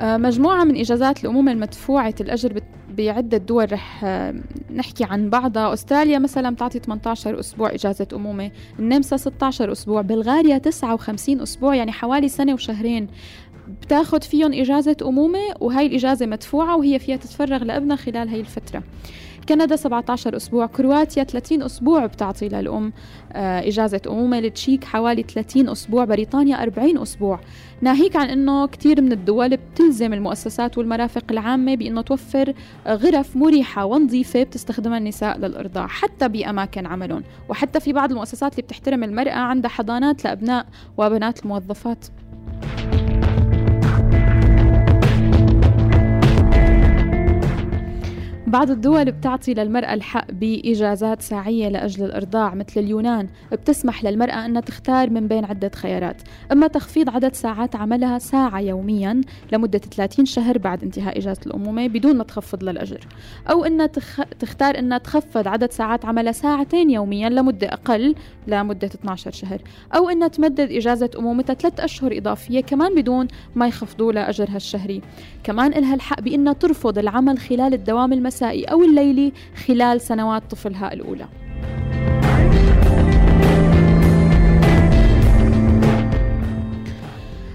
مجموعة 0.00 0.64
من 0.64 0.76
إجازات 0.76 1.24
الأمومة 1.24 1.52
المدفوعة 1.52 2.14
الأجر 2.20 2.60
بعدة 2.98 3.38
دول 3.38 3.72
رح 3.72 4.04
آه، 4.04 4.34
نحكي 4.74 5.04
عن 5.04 5.30
بعضها. 5.30 5.72
أستراليا 5.72 6.18
مثلا 6.18 6.54
بتعطي 6.54 6.78
18 6.78 7.40
أسبوع 7.40 7.74
إجازة 7.74 8.08
أمومة 8.12 8.50
النمسا 8.78 9.16
16 9.16 9.72
أسبوع 9.72 10.00
بلغاريا 10.00 10.58
59 10.58 11.40
أسبوع 11.40 11.74
يعني 11.74 11.92
حوالي 11.92 12.28
سنة 12.28 12.54
وشهرين. 12.54 13.06
بتاخد 13.82 14.24
فيهم 14.24 14.52
إجازة 14.52 14.96
أمومة 15.02 15.38
وهي 15.60 15.86
الإجازة 15.86 16.26
مدفوعة 16.26 16.76
وهي 16.76 16.98
فيها 16.98 17.16
تتفرغ 17.16 17.64
لأبنها 17.64 17.96
خلال 17.96 18.28
هاي 18.28 18.40
الفترة. 18.40 18.82
كندا 19.48 19.76
17 19.76 20.36
أسبوع 20.36 20.66
كرواتيا 20.66 21.24
30 21.24 21.62
أسبوع 21.62 22.06
بتعطي 22.06 22.48
للأم. 22.48 22.92
آه، 23.32 23.68
إجازة 23.68 24.00
أمومة 24.06 24.38
التشيك 24.38 24.84
حوالي 24.84 25.22
30 25.22 25.68
أسبوع 25.68 26.04
بريطانيا 26.04 26.62
40 26.62 26.98
أسبوع. 26.98 27.40
ناهيك 27.80 28.16
عن 28.16 28.28
أنه 28.28 28.66
كثير 28.66 29.00
من 29.00 29.12
الدول 29.12 29.56
بتلزم 29.56 30.12
المؤسسات 30.12 30.78
والمرافق 30.78 31.24
العامة 31.30 31.74
بأنه 31.74 32.00
توفر 32.02 32.54
غرف 32.88 33.36
مريحة 33.36 33.84
ونظيفة 33.84 34.42
بتستخدمها 34.42 34.98
النساء 34.98 35.38
للإرضاع 35.38 35.86
حتى 35.86 36.28
بأماكن 36.28 36.86
عملهم 36.86 37.22
وحتى 37.48 37.80
في 37.80 37.92
بعض 37.92 38.10
المؤسسات 38.10 38.52
اللي 38.52 38.62
بتحترم 38.62 39.04
المرأة 39.04 39.30
عندها 39.32 39.70
حضانات 39.70 40.24
لأبناء 40.24 40.66
وبنات 40.98 41.42
الموظفات. 41.42 42.06
بعض 48.56 48.70
الدول 48.70 49.04
بتعطي 49.04 49.54
للمرأة 49.54 49.94
الحق 49.94 50.32
بإجازات 50.32 51.22
ساعية 51.22 51.68
لأجل 51.68 52.04
الإرضاع 52.04 52.54
مثل 52.54 52.80
اليونان. 52.80 53.28
بتسمح 53.52 54.04
للمرأة 54.04 54.46
أنها 54.46 54.60
تختار 54.60 55.10
من 55.10 55.28
بين 55.28 55.44
عدة 55.44 55.70
خيارات. 55.74 56.22
إما 56.52 56.66
تخفيض 56.66 57.10
عدد 57.10 57.34
ساعات 57.34 57.76
عملها 57.76 58.18
ساعة 58.18 58.60
يوميا 58.60 59.20
لمدة 59.52 59.78
30 59.78 60.26
شهر 60.26 60.58
بعد 60.58 60.82
انتهاء 60.82 61.18
إجازة 61.18 61.40
الأمومة 61.46 61.86
بدون 61.86 62.16
ما 62.16 62.24
تخفض 62.24 62.64
للأجر. 62.64 63.00
أو 63.50 63.64
أنها 63.64 63.86
تخ... 63.86 64.20
تختار 64.40 64.78
أنها 64.78 64.98
تخفض 64.98 65.48
عدد 65.48 65.72
ساعات 65.72 66.04
عملها 66.04 66.32
ساعتين 66.32 66.90
يوميا 66.90 67.28
لمدة 67.28 67.66
أقل 67.66 68.14
لمدة 68.46 68.86
12 68.86 69.30
شهر. 69.30 69.60
أو 69.96 70.08
أنها 70.10 70.28
تمدد 70.28 70.72
إجازة 70.72 71.10
أمومتها 71.18 71.54
ثلاث 71.54 71.80
أشهر 71.80 72.18
إضافية 72.18 72.60
كمان 72.60 72.94
بدون 72.94 73.28
ما 73.54 73.66
يخفضوا 73.66 74.12
لها 74.12 74.30
أجرها 74.30 74.56
الشهري. 74.56 75.02
كمان 75.44 75.74
إلها 75.74 75.94
الحق 75.94 76.20
بأنها 76.20 76.52
ترفض 76.52 76.98
العمل 76.98 77.38
خلال 77.38 77.74
الدوام 77.74 78.12
المسائي 78.12 78.45
المسائي 78.46 78.64
أو 78.64 78.82
الليلي 78.82 79.32
خلال 79.66 80.00
سنوات 80.00 80.50
طفلها 80.50 80.92
الأولى. 80.92 81.26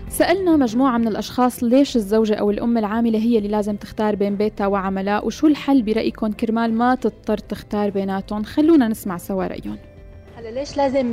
سألنا 0.10 0.58
مجموعة 0.58 0.98
من 0.98 1.08
الأشخاص 1.08 1.64
ليش 1.64 1.96
الزوجة 1.96 2.36
أو 2.36 2.52
الأم 2.52 2.78
العاملة 2.78 3.20
هي 3.20 3.38
اللي 3.38 3.50
لازم 3.50 3.76
تختار 3.76 4.16
بين 4.16 4.36
بيتها 4.36 4.68
وعملها 4.68 5.22
وشو 5.22 5.48
الحل 5.48 5.82
برأيكم؟ 5.82 6.32
كرمال 6.32 6.74
ما 6.74 6.96
تضطر 6.96 7.38
تختار 7.38 7.90
بيناتهم 7.90 8.44
خلونا 8.44 8.88
نسمع 8.88 9.18
سوا 9.18 9.48
رأيهم. 9.48 9.78
هلا 10.42 10.50
ليش 10.50 10.78
لازم 10.78 11.12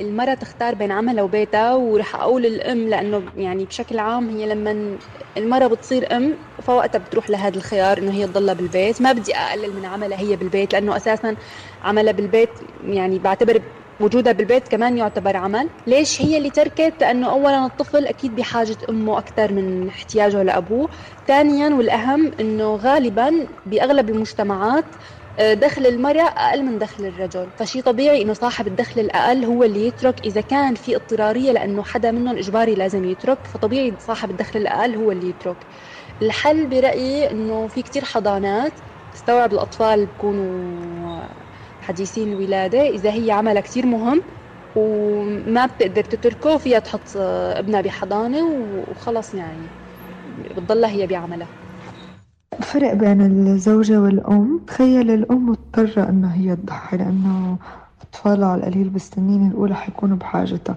المرأة 0.00 0.34
تختار 0.34 0.74
بين 0.74 0.92
عملها 0.92 1.22
وبيتها؟ 1.22 1.74
ورح 1.74 2.16
أقول 2.16 2.46
الأم 2.46 2.88
لأنه 2.88 3.22
يعني 3.36 3.64
بشكل 3.64 3.98
عام 3.98 4.28
هي 4.30 4.46
لما 4.46 4.98
المرأة 5.36 5.66
بتصير 5.66 6.16
أم 6.16 6.38
فوقتها 6.62 6.98
بتروح 6.98 7.30
لهذا 7.30 7.56
الخيار 7.56 7.98
إنه 7.98 8.12
هي 8.12 8.26
تضلها 8.26 8.54
بالبيت. 8.54 9.02
ما 9.02 9.12
بدي 9.12 9.36
أقلل 9.36 9.74
من 9.76 9.84
عملها 9.84 10.18
هي 10.20 10.36
بالبيت 10.36 10.72
لأنه 10.72 10.96
أساسا 10.96 11.36
عملها 11.82 12.12
بالبيت 12.12 12.50
يعني 12.80 13.18
بعتبر 13.18 13.62
وجودها 14.00 14.32
بالبيت 14.32 14.68
كمان 14.68 14.98
يعتبر 14.98 15.36
عمل. 15.36 15.70
ليش 15.86 16.22
هي 16.22 16.36
اللي 16.36 16.50
تركت؟ 16.50 16.94
لأنه 17.00 17.30
أولا 17.30 17.66
الطفل 17.66 18.06
أكيد 18.06 18.34
بحاجة 18.34 18.76
أمه 18.90 19.18
أكثر 19.18 19.52
من 19.52 19.88
احتياجه 19.88 20.42
لأبوه. 20.42 20.88
ثانيا 21.26 21.68
والأهم 21.74 22.32
أنه 22.40 22.76
غالبا 22.76 23.48
بأغلب 23.66 24.10
المجتمعات 24.10 24.84
دخل 25.38 25.86
المرأة 25.86 26.22
أقل 26.22 26.62
من 26.64 26.78
دخل 26.78 27.04
الرجل. 27.04 27.50
فشي 27.56 27.82
طبيعي 27.82 28.22
إنه 28.22 28.32
صاحب 28.32 28.66
الدخل 28.66 29.00
الأقل 29.00 29.44
هو 29.44 29.64
اللي 29.64 29.86
يترك 29.86 30.20
إذا 30.24 30.40
كان 30.40 30.74
في 30.74 30.96
اضطرارية 30.96 31.52
لأنه 31.52 31.82
حدا 31.82 32.10
منهم 32.10 32.36
إجباري 32.36 32.74
لازم 32.74 33.04
يترك. 33.04 33.46
فطبيعي 33.46 33.96
صاحب 33.98 34.30
الدخل 34.30 34.58
الأقل 34.60 34.94
هو 34.96 35.10
اللي 35.10 35.28
يترك. 35.28 35.66
الحل 36.22 36.66
برأيي 36.68 37.30
إنه 37.30 37.68
في 37.68 37.82
كتير 37.82 38.04
حضانات 38.04 38.80
تستوعب 39.12 39.52
الأطفال 39.52 40.06
بكونوا 40.06 41.28
حديثين 41.80 42.28
الولادة. 42.32 42.80
إذا 42.82 43.12
هي 43.12 43.30
عملها 43.30 43.62
كتير 43.62 43.86
مهم 43.86 44.22
وما 44.74 45.66
بتقدر 45.66 46.04
تتركه 46.04 46.58
فيها 46.58 46.78
تحط 46.78 47.16
ابنها 47.16 47.80
بحضانة 47.80 48.48
وخلص 48.88 49.34
يعني. 49.34 49.72
بتضلها 50.24 50.90
هي 50.90 51.06
بعملها. 51.06 51.59
فرق 52.58 52.94
بين 52.94 53.20
الزوجة 53.20 54.00
والأم. 54.00 54.60
تخيل 54.66 55.10
الأم 55.10 55.48
مضطرة 55.48 56.08
إنها 56.08 56.34
هي 56.34 56.56
تضحي 56.56 56.96
لأنه 56.96 57.56
أطفالها 58.02 58.48
على 58.48 58.60
القليل 58.60 58.88
بالسنين 58.88 59.46
الأولى 59.50 59.74
حيكونوا 59.74 60.16
بحاجتها. 60.16 60.76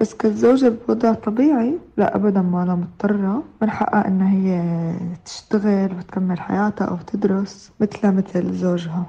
بس 0.00 0.14
كالزوجة 0.14 0.72
بوضع 0.88 1.12
طبيعي 1.12 1.74
لا 1.96 2.16
أبدا 2.16 2.42
ما 2.42 2.64
لها 2.64 2.74
مضطرة. 2.74 3.42
من 3.62 3.70
حقها 3.70 4.08
إنها 4.08 4.32
هي 4.32 4.94
تشتغل 5.24 5.92
وتكمل 5.98 6.40
حياتها 6.40 6.84
أو 6.84 6.96
تدرس 7.12 7.70
مثلها 7.80 8.10
مثل 8.10 8.54
زوجها. 8.54 9.06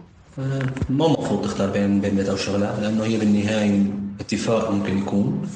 ما 0.89 1.05
المفروض 1.05 1.41
تختار 1.43 1.69
بين 1.69 2.01
بين 2.01 2.15
بيتها 2.15 2.33
وشغلها 2.33 2.79
لأنه 2.81 3.03
هي 3.03 3.17
بالنهاية 3.19 3.83
اتفاق 4.19 4.71
ممكن 4.71 4.97
يكون. 4.97 5.47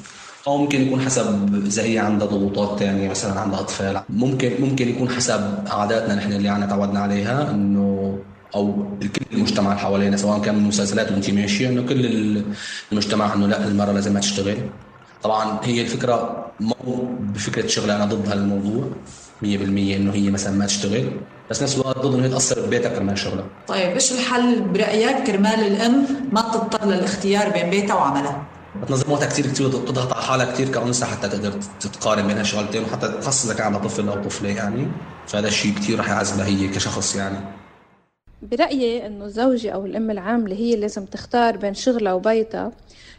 أو 0.48 0.58
ممكن 0.58 0.82
يكون 0.82 1.02
حسب 1.02 1.56
إذا 1.66 1.84
هي 1.84 2.00
عندها 2.00 2.28
ضغوطات 2.28 2.80
ثانية 2.80 3.10
مثلا 3.10 3.40
عندها 3.40 3.60
أطفال. 3.60 4.02
ممكن 4.10 4.52
ممكن 4.60 4.90
يكون 4.90 5.10
حسب 5.10 5.42
عاداتنا 5.68 6.16
نحن 6.16 6.32
اللي 6.32 6.50
عنا 6.50 6.66
تعودنا 6.66 7.00
عليها 7.00 7.52
إنه 7.52 8.18
أو 8.56 8.74
كل 9.02 9.26
المجتمع 9.34 9.70
اللي 9.72 9.80
حوالينا 9.80 10.18
سواء 10.18 10.42
كان 10.42 10.60
مسلسلات 10.60 11.12
وانت 11.12 11.30
ماشية 11.30 11.70
إنه 11.70 11.82
كل 11.82 12.06
المجتمع 12.92 13.34
إنه 13.34 13.48
لا 13.48 13.68
المراه 13.68 13.92
لازم 13.92 14.14
ما 14.14 14.20
تشتغل. 14.20 14.58
طبعا 15.24 15.60
هي 15.64 15.82
الفكرة 15.82 16.46
مو 16.60 16.76
بفكرة 17.20 17.68
شغله 17.68 17.96
أنا 17.96 18.06
ضد 18.06 18.30
هالموضوع 18.30 18.84
100% 19.44 19.46
إنه 19.46 20.14
هي 20.14 20.30
مثلا 20.30 20.54
ما 20.54 20.66
تشتغل 20.66 21.12
بس 21.50 21.64
نفس 21.64 21.76
الوقت 21.76 21.98
ضد 21.98 22.14
إنه 22.14 22.26
هي 22.26 22.30
تأثر 22.30 22.66
ببيتها 22.66 22.90
كرمال 22.90 23.18
شغلها. 23.18 23.46
طيب 23.68 23.92
إيش 23.92 24.12
الحل 24.12 24.62
برأيك 24.62 25.18
كرمال 25.28 25.68
الأم 25.68 26.08
ما 26.32 26.42
تضطر 26.42 26.86
للاختيار 26.88 27.50
بين 27.50 27.70
بيتها 27.70 27.94
وعملها؟ 27.96 28.59
بتنظم 28.76 29.12
وقتها 29.12 29.26
كثير 29.28 29.46
كثير 29.46 29.68
بتضغط 29.68 30.14
على 30.14 30.24
حالها 30.24 30.52
كثير 30.52 30.70
كأنثى 30.70 31.06
حتى 31.06 31.30
تقدر 31.30 31.52
تقارن 31.80 32.28
بين 32.28 32.38
هالشغلتين 32.38 32.84
وحتى 32.84 33.08
كان 33.54 33.66
عندها 33.66 33.82
طفل 33.82 34.10
أو 34.10 34.24
طفلة 34.24 34.50
يعني. 34.50 34.88
فهذا 35.28 35.48
الشيء 35.48 35.74
كثير 35.74 36.00
رح 36.00 36.10
يعزمها 36.10 36.46
هي 36.46 36.68
كشخص 36.68 37.16
يعني. 37.16 37.40
برأيي 38.42 39.06
إنه 39.06 39.26
الزوجة 39.26 39.72
أو 39.72 39.86
الأم 39.86 40.12
العاملة 40.12 40.56
هي 40.56 40.76
لازم 40.76 41.06
تختار 41.06 41.58
بين 41.58 41.74
شغلها 41.74 42.14
وبيتها 42.14 42.72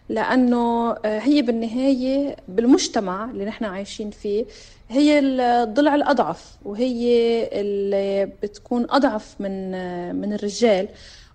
لأنه 0.09 0.91
آه، 0.91 1.19
هي 1.19 1.43
بالنهاية 1.43 2.37
بالمجتمع 2.49 3.31
اللي 3.31 3.45
نحن 3.45 3.65
عايشين 3.65 4.11
فيه 4.11 4.45
هي 4.89 5.19
الضلع 5.19 5.95
الأضعف 5.95 6.45
وهي 6.65 7.49
اللي 7.53 8.33
بتكون 8.43 8.87
أضعف 8.91 9.35
من 9.41 9.75
آه، 9.75 10.13
من 10.13 10.33
الرجال. 10.33 10.89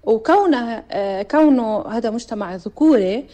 وكونه 0.03 0.83
آه، 0.91 1.21
كونه 1.21 1.87
هذا 1.87 2.09
مجتمع 2.09 2.55
ذكوري 2.55 3.25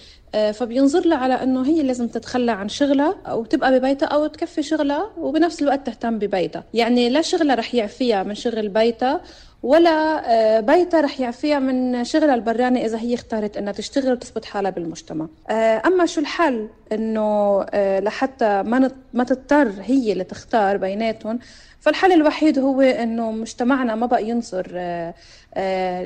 فبينظر 0.53 1.07
لها 1.07 1.17
على 1.17 1.33
إنه 1.33 1.65
هي 1.65 1.83
لازم 1.83 2.07
تتخلى 2.07 2.51
عن 2.51 2.69
شغلها 2.69 3.15
أو 3.25 3.45
تبقى 3.45 3.79
ببيتها 3.79 4.07
أو 4.07 4.27
تكفي 4.27 4.63
شغلها 4.63 5.09
وبنفس 5.17 5.61
الوقت 5.61 5.85
تهتم 5.85 6.19
ببيتها. 6.19 6.63
يعني 6.73 7.09
لا 7.09 7.21
شغلها 7.21 7.55
رح 7.55 7.75
يعفيها 7.75 8.23
من 8.23 8.35
شغل 8.35 8.69
بيتها 8.69 9.21
ولا 9.63 10.21
آه، 10.31 10.59
بيتها 10.59 11.01
رح 11.01 11.19
يعفيها 11.19 11.59
من 11.59 12.03
شغلها 12.03 12.35
البراني 12.35 12.85
إذا 12.85 12.97
هي 12.97 13.13
اختارت 13.13 13.57
أنها 13.57 13.73
تشتغل 13.73 14.11
وتثبت 14.11 14.45
حالها 14.45 14.71
بالمجتمع. 14.71 15.27
آه، 15.49 15.81
أما 15.85 16.05
شو 16.05 16.21
الحل؟ 16.21 16.67
أنه 16.91 17.61
آه، 17.73 17.99
لحتى 17.99 18.63
ما 18.63 18.91
ما 19.13 19.23
تضطر 19.23 19.71
هي 19.81 20.11
اللي 20.11 20.23
تختار 20.23 20.77
بيناتهم. 20.77 21.39
فالحل 21.79 22.11
الوحيد 22.11 22.59
هو 22.59 22.81
إنه 22.81 23.31
مجتمعنا 23.31 23.95
ما 23.95 24.05
بقى 24.05 24.25
ينظر 24.29 24.67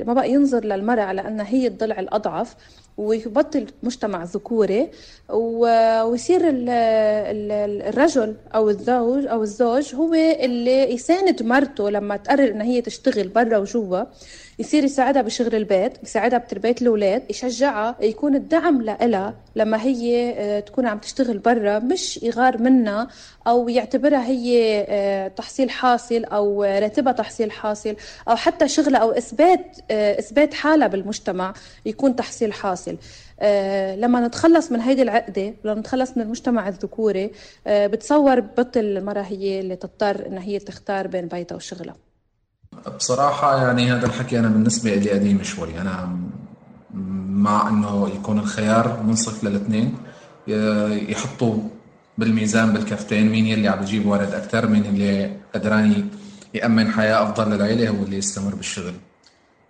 ما 0.06 0.12
بقى 0.14 0.30
ينظر 0.30 0.64
للمرأة 0.64 1.02
على 1.02 1.20
انها 1.28 1.46
هي 1.48 1.66
الضلع 1.66 2.00
الأضعف 2.00 2.54
ويبطل 2.96 3.66
مجتمع 3.82 4.24
ذكوري. 4.24 4.90
ويصير 5.30 6.40
الرجل 7.88 8.34
أو 8.54 8.70
الزوج 8.70 9.26
أو 9.26 9.42
الزوج 9.42 9.94
هو 9.94 10.14
اللي 10.14 10.92
يساند 10.94 11.42
مرته 11.42 11.90
لما 11.90 12.16
تقرر 12.16 12.50
إن 12.50 12.60
هي 12.60 12.80
تشتغل 12.80 13.28
برا 13.28 13.58
وجوا. 13.58 14.02
يصير 14.58 14.84
يساعدها 14.84 15.22
بشغل 15.22 15.54
البيت 15.54 15.92
يساعدها 16.02 16.38
بتربية 16.38 16.74
الأولاد 16.82 17.22
يشجعها 17.30 17.96
يكون 18.00 18.34
الدعم 18.34 18.82
لها 18.82 19.34
لما 19.56 19.82
هي 19.82 20.34
آه، 20.38 20.60
تكون 20.60 20.86
عم 20.86 20.98
تشتغل 20.98 21.38
برا 21.38 21.78
مش 21.78 22.22
يغار 22.22 22.58
منها 22.62 23.08
أو 23.46 23.68
يعتبرها 23.68 24.26
هي 24.26 24.86
آه، 24.88 25.28
تحصيل 25.28 25.70
حاصل 25.70 26.24
أو 26.24 26.62
راتبها 26.62 27.12
تحصيل 27.12 27.52
حاصل 27.52 27.96
أو 28.28 28.36
حتى 28.36 28.68
شغلها 28.68 29.00
أو 29.00 29.10
إثبات 29.10 29.76
آه، 29.90 30.18
إثبات 30.18 30.54
حالها 30.54 30.88
بالمجتمع 30.88 31.54
يكون 31.86 32.16
تحصيل 32.16 32.52
حاصل. 32.52 32.96
لما 33.96 34.26
نتخلص 34.26 34.72
من 34.72 34.80
هيدي 34.80 35.02
العقدة 35.02 35.54
لما 35.64 35.80
نتخلص 35.80 36.16
من 36.16 36.22
المجتمع 36.22 36.68
الذكوري 36.68 37.30
بتصور 37.66 38.40
بطل 38.40 38.80
المرأة 38.80 39.22
هي 39.22 39.60
اللي 39.60 39.76
تضطر 39.76 40.26
إنها 40.26 40.42
هي 40.42 40.58
تختار 40.58 41.06
بين 41.06 41.28
بيتها 41.28 41.56
وشغلها. 41.56 42.05
بصراحة 42.98 43.66
يعني 43.66 43.92
هذا 43.92 44.06
الحكي 44.06 44.38
أنا 44.38 44.48
بالنسبة 44.48 44.94
لي 44.94 45.10
قديم 45.10 45.42
شوي. 45.42 45.80
أنا 45.80 46.16
مع 47.28 47.68
إنه 47.68 48.10
يكون 48.14 48.38
الخيار 48.38 49.02
منصف 49.02 49.44
للاثنين. 49.44 49.94
يحطوا 51.08 51.56
بالميزان 52.18 52.72
بالكفتين 52.72 53.28
مين 53.28 53.46
يلي 53.46 53.68
عم 53.68 53.80
بجيب 53.80 54.06
ولد 54.06 54.34
أكثر 54.34 54.66
مين 54.66 54.84
اللي 54.84 55.36
قدران 55.54 56.08
يأمن 56.54 56.90
حياة 56.90 57.22
أفضل 57.22 57.50
للعيلة 57.50 57.88
هو 57.88 58.02
اللي 58.04 58.16
يستمر 58.16 58.54
بالشغل. 58.54 58.94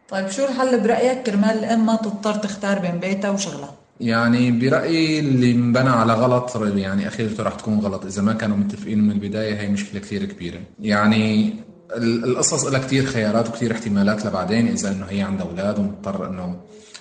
طيب 0.09 0.29
شو 0.29 0.45
الحل 0.45 0.81
برأيك؟ 0.81 1.23
كرمال 1.23 1.59
الأم 1.59 1.87
ما 1.87 1.97
تضطر 1.97 2.35
تختار 2.35 2.79
بين 2.79 3.01
بيتها 3.01 3.31
وشغلها؟ 3.31 3.75
يعني 4.01 4.51
برأيي 4.51 5.21
اللي 5.21 5.53
انبنى 5.53 5.89
على 5.89 6.13
غلط 6.13 6.57
يعني 6.57 7.09
أخيرته 7.09 7.43
رح 7.43 7.55
تكون 7.55 7.79
غلط. 7.79 8.05
إذا 8.05 8.23
ما 8.23 8.33
كانوا 8.33 8.57
متفقين 8.57 9.01
من 9.01 9.11
البداية 9.11 9.61
هي 9.61 9.69
مشكلة 9.69 10.01
كثير 10.01 10.25
كبيرة. 10.25 10.61
يعني 10.81 11.55
القصص 11.93 12.65
لها 12.65 12.81
كثير 12.81 13.05
خيارات 13.05 13.49
وكثير 13.49 13.73
احتمالات 13.73 14.27
لبعدين 14.27 14.69
إذا 14.69 14.91
إنه 14.91 15.07
هي 15.09 15.23
عندها 15.23 15.47
أولاد 15.47 15.79
ومضطر 15.79 16.29
إنه 16.29 16.57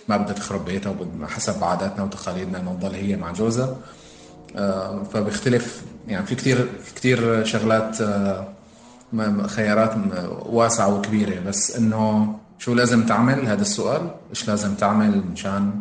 ما 0.10 0.18
بدها 0.18 0.34
تخرب 0.34 0.66
بيتها 0.66 0.96
حسب 1.28 1.64
عاداتنا 1.64 2.04
وتقاليدنا 2.04 2.60
إنه 2.60 2.78
تضل 2.82 2.96
هي 2.96 3.16
مع 3.16 3.32
جوزها. 3.32 3.76
آه، 4.56 5.04
فبيختلف 5.04 5.82
يعني 6.08 6.26
في 6.26 6.36
كثير 6.36 6.68
كثير 6.96 7.44
شغلات 7.46 8.02
آه، 8.02 8.48
خيارات 9.48 9.94
واسعة 10.46 10.96
وكبيرة. 10.96 11.40
بس 11.40 11.76
إنه 11.76 12.36
شو 12.60 12.74
لازم 12.74 13.06
تعمل؟ 13.06 13.48
هذا 13.48 13.62
السؤال 13.62 14.10
إيش 14.30 14.48
لازم 14.48 14.76
تعمل 14.76 15.24
مشان 15.32 15.72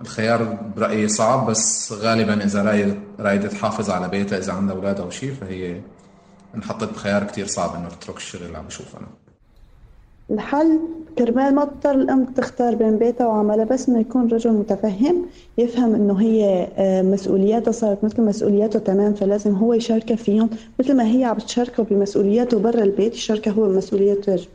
الخيار؟ 0.00 0.58
برايي 0.76 1.08
صعب 1.08 1.46
بس 1.46 1.92
غالبا 1.92 2.44
إذا 2.44 2.62
رايده 2.62 2.94
رايده 3.20 3.48
تحافظ 3.48 3.90
على 3.90 4.08
بيتها 4.08 4.38
إذا 4.38 4.52
عندها 4.52 4.74
أولاد 4.74 5.00
أو 5.00 5.10
شيء 5.10 5.34
فهي 5.40 5.80
انحطت 6.54 6.92
بخيار 6.92 7.24
كتير 7.24 7.46
صعب 7.46 7.74
إنه 7.74 7.88
تترك 7.88 8.16
الشغل 8.16 8.42
اللي 8.42 8.58
عم 8.58 8.66
بشوف 8.66 8.96
أنا. 8.96 9.06
الحل 10.30 10.78
كرمال 11.18 11.54
ما 11.54 11.64
تضطر 11.64 11.94
الأم 11.94 12.24
تختار 12.24 12.74
بين 12.74 12.98
بيتها 12.98 13.26
وعملها 13.26 13.64
بس 13.64 13.88
إنه 13.88 14.00
يكون 14.00 14.28
رجل 14.28 14.52
متفهم 14.52 15.26
يفهم 15.58 15.94
إنه 15.94 16.20
هي 16.20 16.68
آه، 16.76 17.02
مسؤولياتها 17.02 17.70
صارت 17.72 18.04
مثل 18.04 18.22
مسؤولياته 18.22 18.78
تمام 18.78 19.14
فلازم 19.14 19.54
هو 19.54 19.74
يشاركها 19.74 20.16
فيهم 20.16 20.50
مثل 20.80 20.96
ما 20.96 21.04
هي 21.06 21.24
عم 21.24 21.38
تشاركه 21.38 21.82
بمسؤولياته 21.82 22.58
برا 22.58 22.82
البيت 22.82 23.14
يشاركها 23.14 23.50
هو 23.52 23.68
بمسؤولياته 23.68 24.46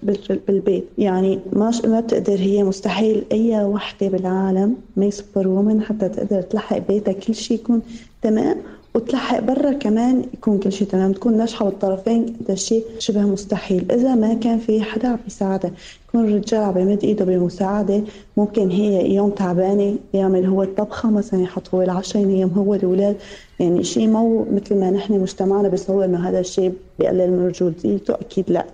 بالبيت. 0.48 0.86
يعني 0.98 1.40
ما 1.54 1.72
ما 1.86 2.00
بتقدر 2.00 2.38
هي 2.38 2.64
مستحيل 2.64 3.26
أي 3.32 3.64
وحدة 3.64 4.08
بالعالم 4.08 4.76
ما 4.96 5.10
سوبر 5.10 5.48
وومن 5.48 5.82
حتى 5.82 6.10
تقدر 6.10 6.42
تلحق 6.42 6.78
بيتها 6.78 7.12
كل 7.12 7.36
شيء 7.36 7.58
يكون 7.58 7.82
تمام. 8.22 8.58
وتلحق 8.96 9.40
برا 9.40 9.74
كمان 9.74 10.24
يكون 10.34 10.60
كل 10.60 10.72
شيء 10.72 10.88
تمام 10.88 11.12
تكون 11.14 11.38
ناجحة 11.38 11.66
بالطرفين 11.66 12.36
هذا 12.44 12.54
الشيء 12.54 12.84
شبه 13.00 13.22
مستحيل. 13.22 13.92
إذا 13.92 14.16
ما 14.16 14.34
كان 14.34 14.60
في 14.60 14.82
حدا 14.82 15.08
عم 15.08 15.18
يساعدها 15.28 15.72
يكون 16.10 16.26
الرجال 16.26 16.62
عم 16.62 16.78
يمد 16.78 17.04
إيده 17.04 17.26
بمساعدة 17.26 18.02
ممكن 18.38 18.70
هي 18.70 19.14
يوم 19.16 19.30
تعبانة 19.30 19.96
يعمل 20.14 20.46
هو 20.46 20.64
الطبخة 20.64 21.12
مثلا 21.12 21.42
يحط 21.42 21.76
هو 21.76 21.82
العشاء 21.82 22.22
ينيم 22.22 22.50
هو 22.50 22.74
الأولاد. 22.74 23.16
يعني 23.60 23.84
شيء 23.84 24.08
مو 24.08 24.46
مثل 24.52 24.80
ما 24.80 24.92
نحن 24.92 25.20
مجتمعنا 25.20 25.68
بيصور 25.68 26.06
إنه 26.06 26.30
هذا 26.30 26.40
الشيء 26.40 26.74
بيقلل 27.00 27.32
من 27.32 27.48
رجولته 27.48 28.00
أكيد 28.10 28.52
لا. 28.52 28.66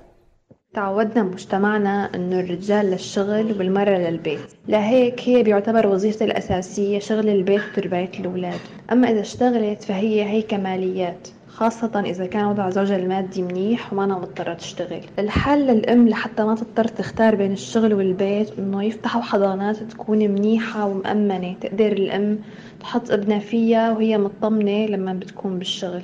تعودنا 0.80 1.24
بمجتمعنا 1.24 2.10
إنه 2.16 2.40
الرجال 2.40 2.86
للشغل 2.86 3.56
والمرأة 3.60 3.98
للبيت. 3.98 4.40
لهيك 4.68 5.22
هي 5.30 5.44
بيعتبر 5.44 5.88
وظيفتها 5.88 6.26
الأساسية 6.26 7.00
شغل 7.00 7.30
البيت 7.30 7.62
وتربية 7.72 8.12
الأولاد. 8.20 8.60
أما 8.92 9.12
إذا 9.12 9.22
اشتغلت 9.22 9.84
فهي 9.84 10.24
هي 10.24 10.42
كماليات 10.42 11.28
خاصة 11.48 12.04
إذا 12.06 12.26
كان 12.26 12.46
وضع 12.46 12.70
زوجها 12.70 12.96
المادي 12.96 13.42
منيح 13.42 13.94
وما 13.94 14.04
أنا 14.04 14.18
مضطرة 14.18 14.54
تشتغل. 14.54 15.02
الحل 15.20 15.68
للأم 15.68 16.08
لحتى 16.08 16.44
ما 16.44 16.56
تضطر 16.56 16.88
تختار 16.88 17.36
بين 17.36 17.52
الشغل 17.52 17.94
والبيت 17.94 18.60
إنه 18.60 18.84
يفتحوا 18.84 19.22
حضانات 19.22 19.78
تكون 19.78 20.18
منيحة 20.18 20.86
ومأمنة. 20.86 21.56
تقدر 21.62 21.92
الأم 21.92 22.40
تحط 22.80 23.12
ابنها 23.12 23.40
فيها 23.40 23.92
وهي 23.92 24.18
مطمنة 24.18 24.86
لما 24.86 25.14
بتكون 25.14 25.58
بالشغل. 25.60 26.02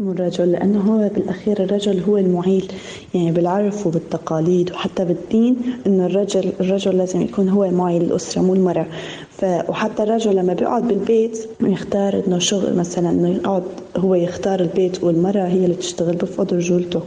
الرجل 0.00 0.52
لأنه 0.52 0.80
هو 0.80 1.08
بالأخير 1.14 1.64
الرجل 1.64 2.00
هو 2.00 2.16
المعيل 2.18 2.72
يعني 3.14 3.30
بالعرف 3.32 3.86
وبالتقاليد 3.86 4.70
وحتى 4.72 5.04
بالدين 5.04 5.56
إنه 5.86 6.06
الرجل 6.06 6.52
الرجل 6.60 6.98
لازم 6.98 7.22
يكون 7.22 7.48
هو 7.48 7.70
معيل 7.70 8.02
الأسرة 8.02 8.42
مو 8.42 8.54
المرأة. 8.54 8.86
ف 9.30 9.44
وحتى 9.44 10.02
الرجل 10.02 10.36
لما 10.36 10.54
بيقعد 10.54 10.88
بالبيت 10.88 11.48
يختار 11.60 12.22
إنه 12.26 12.38
شغل 12.38 12.76
مثلا 12.76 13.10
إنه 13.10 13.28
يقعد 13.28 13.62
هو 13.96 14.14
يختار 14.14 14.60
البيت 14.60 15.04
والمرأة 15.04 15.46
هي 15.46 15.64
اللي 15.64 15.76
تشتغل 15.76 16.16
بفقد 16.16 16.54
رجولته 16.54 17.00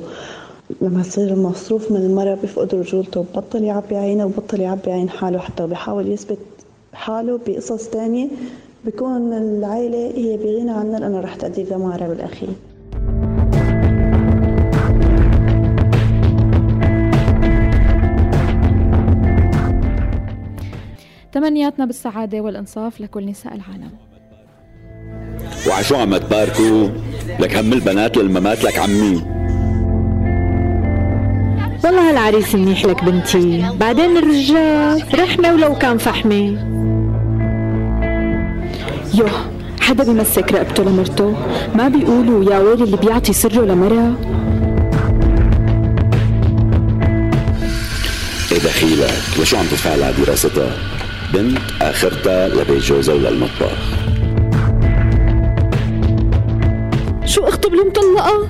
لما 0.82 1.02
يصير 1.02 1.28
المصروف 1.34 1.92
من 1.92 2.02
المرأة 2.02 2.36
بفقد 2.44 2.76
رجولته 2.76 3.22
ببطل 3.34 3.64
يعبي 3.64 3.96
عينه 3.96 4.26
وبطل 4.26 4.60
يعبي 4.62 4.92
عين 4.92 5.10
حاله 5.10 5.40
حتى 5.40 5.64
وبيحاول 5.64 6.08
يثبت 6.12 6.38
حاله 6.94 7.40
بقصص 7.48 7.88
تانية 7.88 8.28
بكون 8.86 9.34
العائلة 9.34 10.12
هي 10.16 10.38
بغنى 10.38 10.72
عنها 10.72 11.00
لأنه 11.00 11.20
رح 11.20 11.36
تأدي 11.36 11.64
دمارها 11.64 12.08
بالأخير. 12.08 12.50
تمنياتنا 21.34 21.86
بالسعادة 21.86 22.42
والإنصاف 22.42 23.02
لكل 23.02 23.26
نساء 23.26 23.54
العالم. 23.56 23.92
وعشو 25.68 25.96
عم 25.96 26.18
تباركوا 26.18 26.90
لك 27.40 27.58
هم 27.58 27.74
البنات 27.74 28.18
للممات 28.18 28.64
لك 28.64 28.80
عمي. 28.80 29.22
والله 31.84 32.10
هالعريس 32.10 32.56
منيح 32.56 32.86
لك 32.86 33.04
بنتي. 33.04 33.66
بعدين 33.80 34.18
الرجال 34.18 35.20
رحمة 35.20 35.54
ولو 35.54 35.76
كان 35.76 35.98
فحمة. 35.98 36.58
يوه 39.14 39.32
حدا 39.80 40.04
بيمسك 40.04 40.54
رقبته 40.54 40.84
لمرته. 40.84 41.36
ما 41.76 41.88
بيقولوا 41.88 42.54
يا 42.54 42.60
ويلي 42.60 42.84
اللي 42.84 42.98
بيعطي 42.98 43.34
سره 43.34 43.66
لمرة 43.66 44.18
إيه 48.52 48.58
دخيلك؟ 48.60 49.14
لشو 49.40 49.58
عم 49.58 49.66
تدفع 49.66 49.92
على 49.92 50.14
دراستها؟ 50.18 50.72
بنت 51.34 51.58
اخرتها 51.82 52.50
لبيت 52.50 52.84
جوزها 52.84 53.16
وللمطبخ 53.16 53.78
شو 57.26 57.44
اخطب 57.44 57.74
المطلقة؟ 57.74 58.48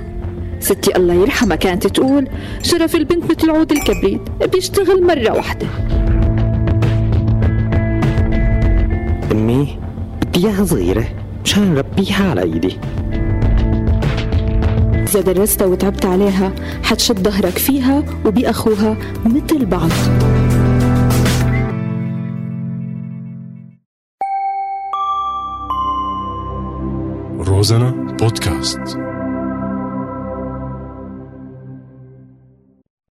ستي 0.59 0.97
الله 0.97 1.13
يرحمها 1.13 1.55
كانت 1.55 1.87
تقول 1.87 2.27
شرف 2.63 2.95
البنت 2.95 3.31
مثل 3.31 3.49
عود 3.49 3.71
الكبريت 3.71 4.21
بيشتغل 4.53 5.03
مرة 5.03 5.31
واحدة. 5.31 5.67
أمي 9.31 9.77
بدي 10.21 10.47
إياها 10.47 10.65
صغيرة 10.65 11.05
مشان 11.45 11.73
نربيها 11.73 12.29
على 12.29 12.41
إيدي 12.41 12.77
إذا 15.09 15.21
درستها 15.21 15.67
وتعبت 15.67 16.05
عليها 16.05 16.51
حتشد 16.83 17.29
ظهرك 17.29 17.57
فيها 17.57 18.03
وبأخوها 18.25 18.97
مثل 19.25 19.65
بعض. 19.65 19.89
روزانا 27.61 27.91
بودكاست 27.91 29.00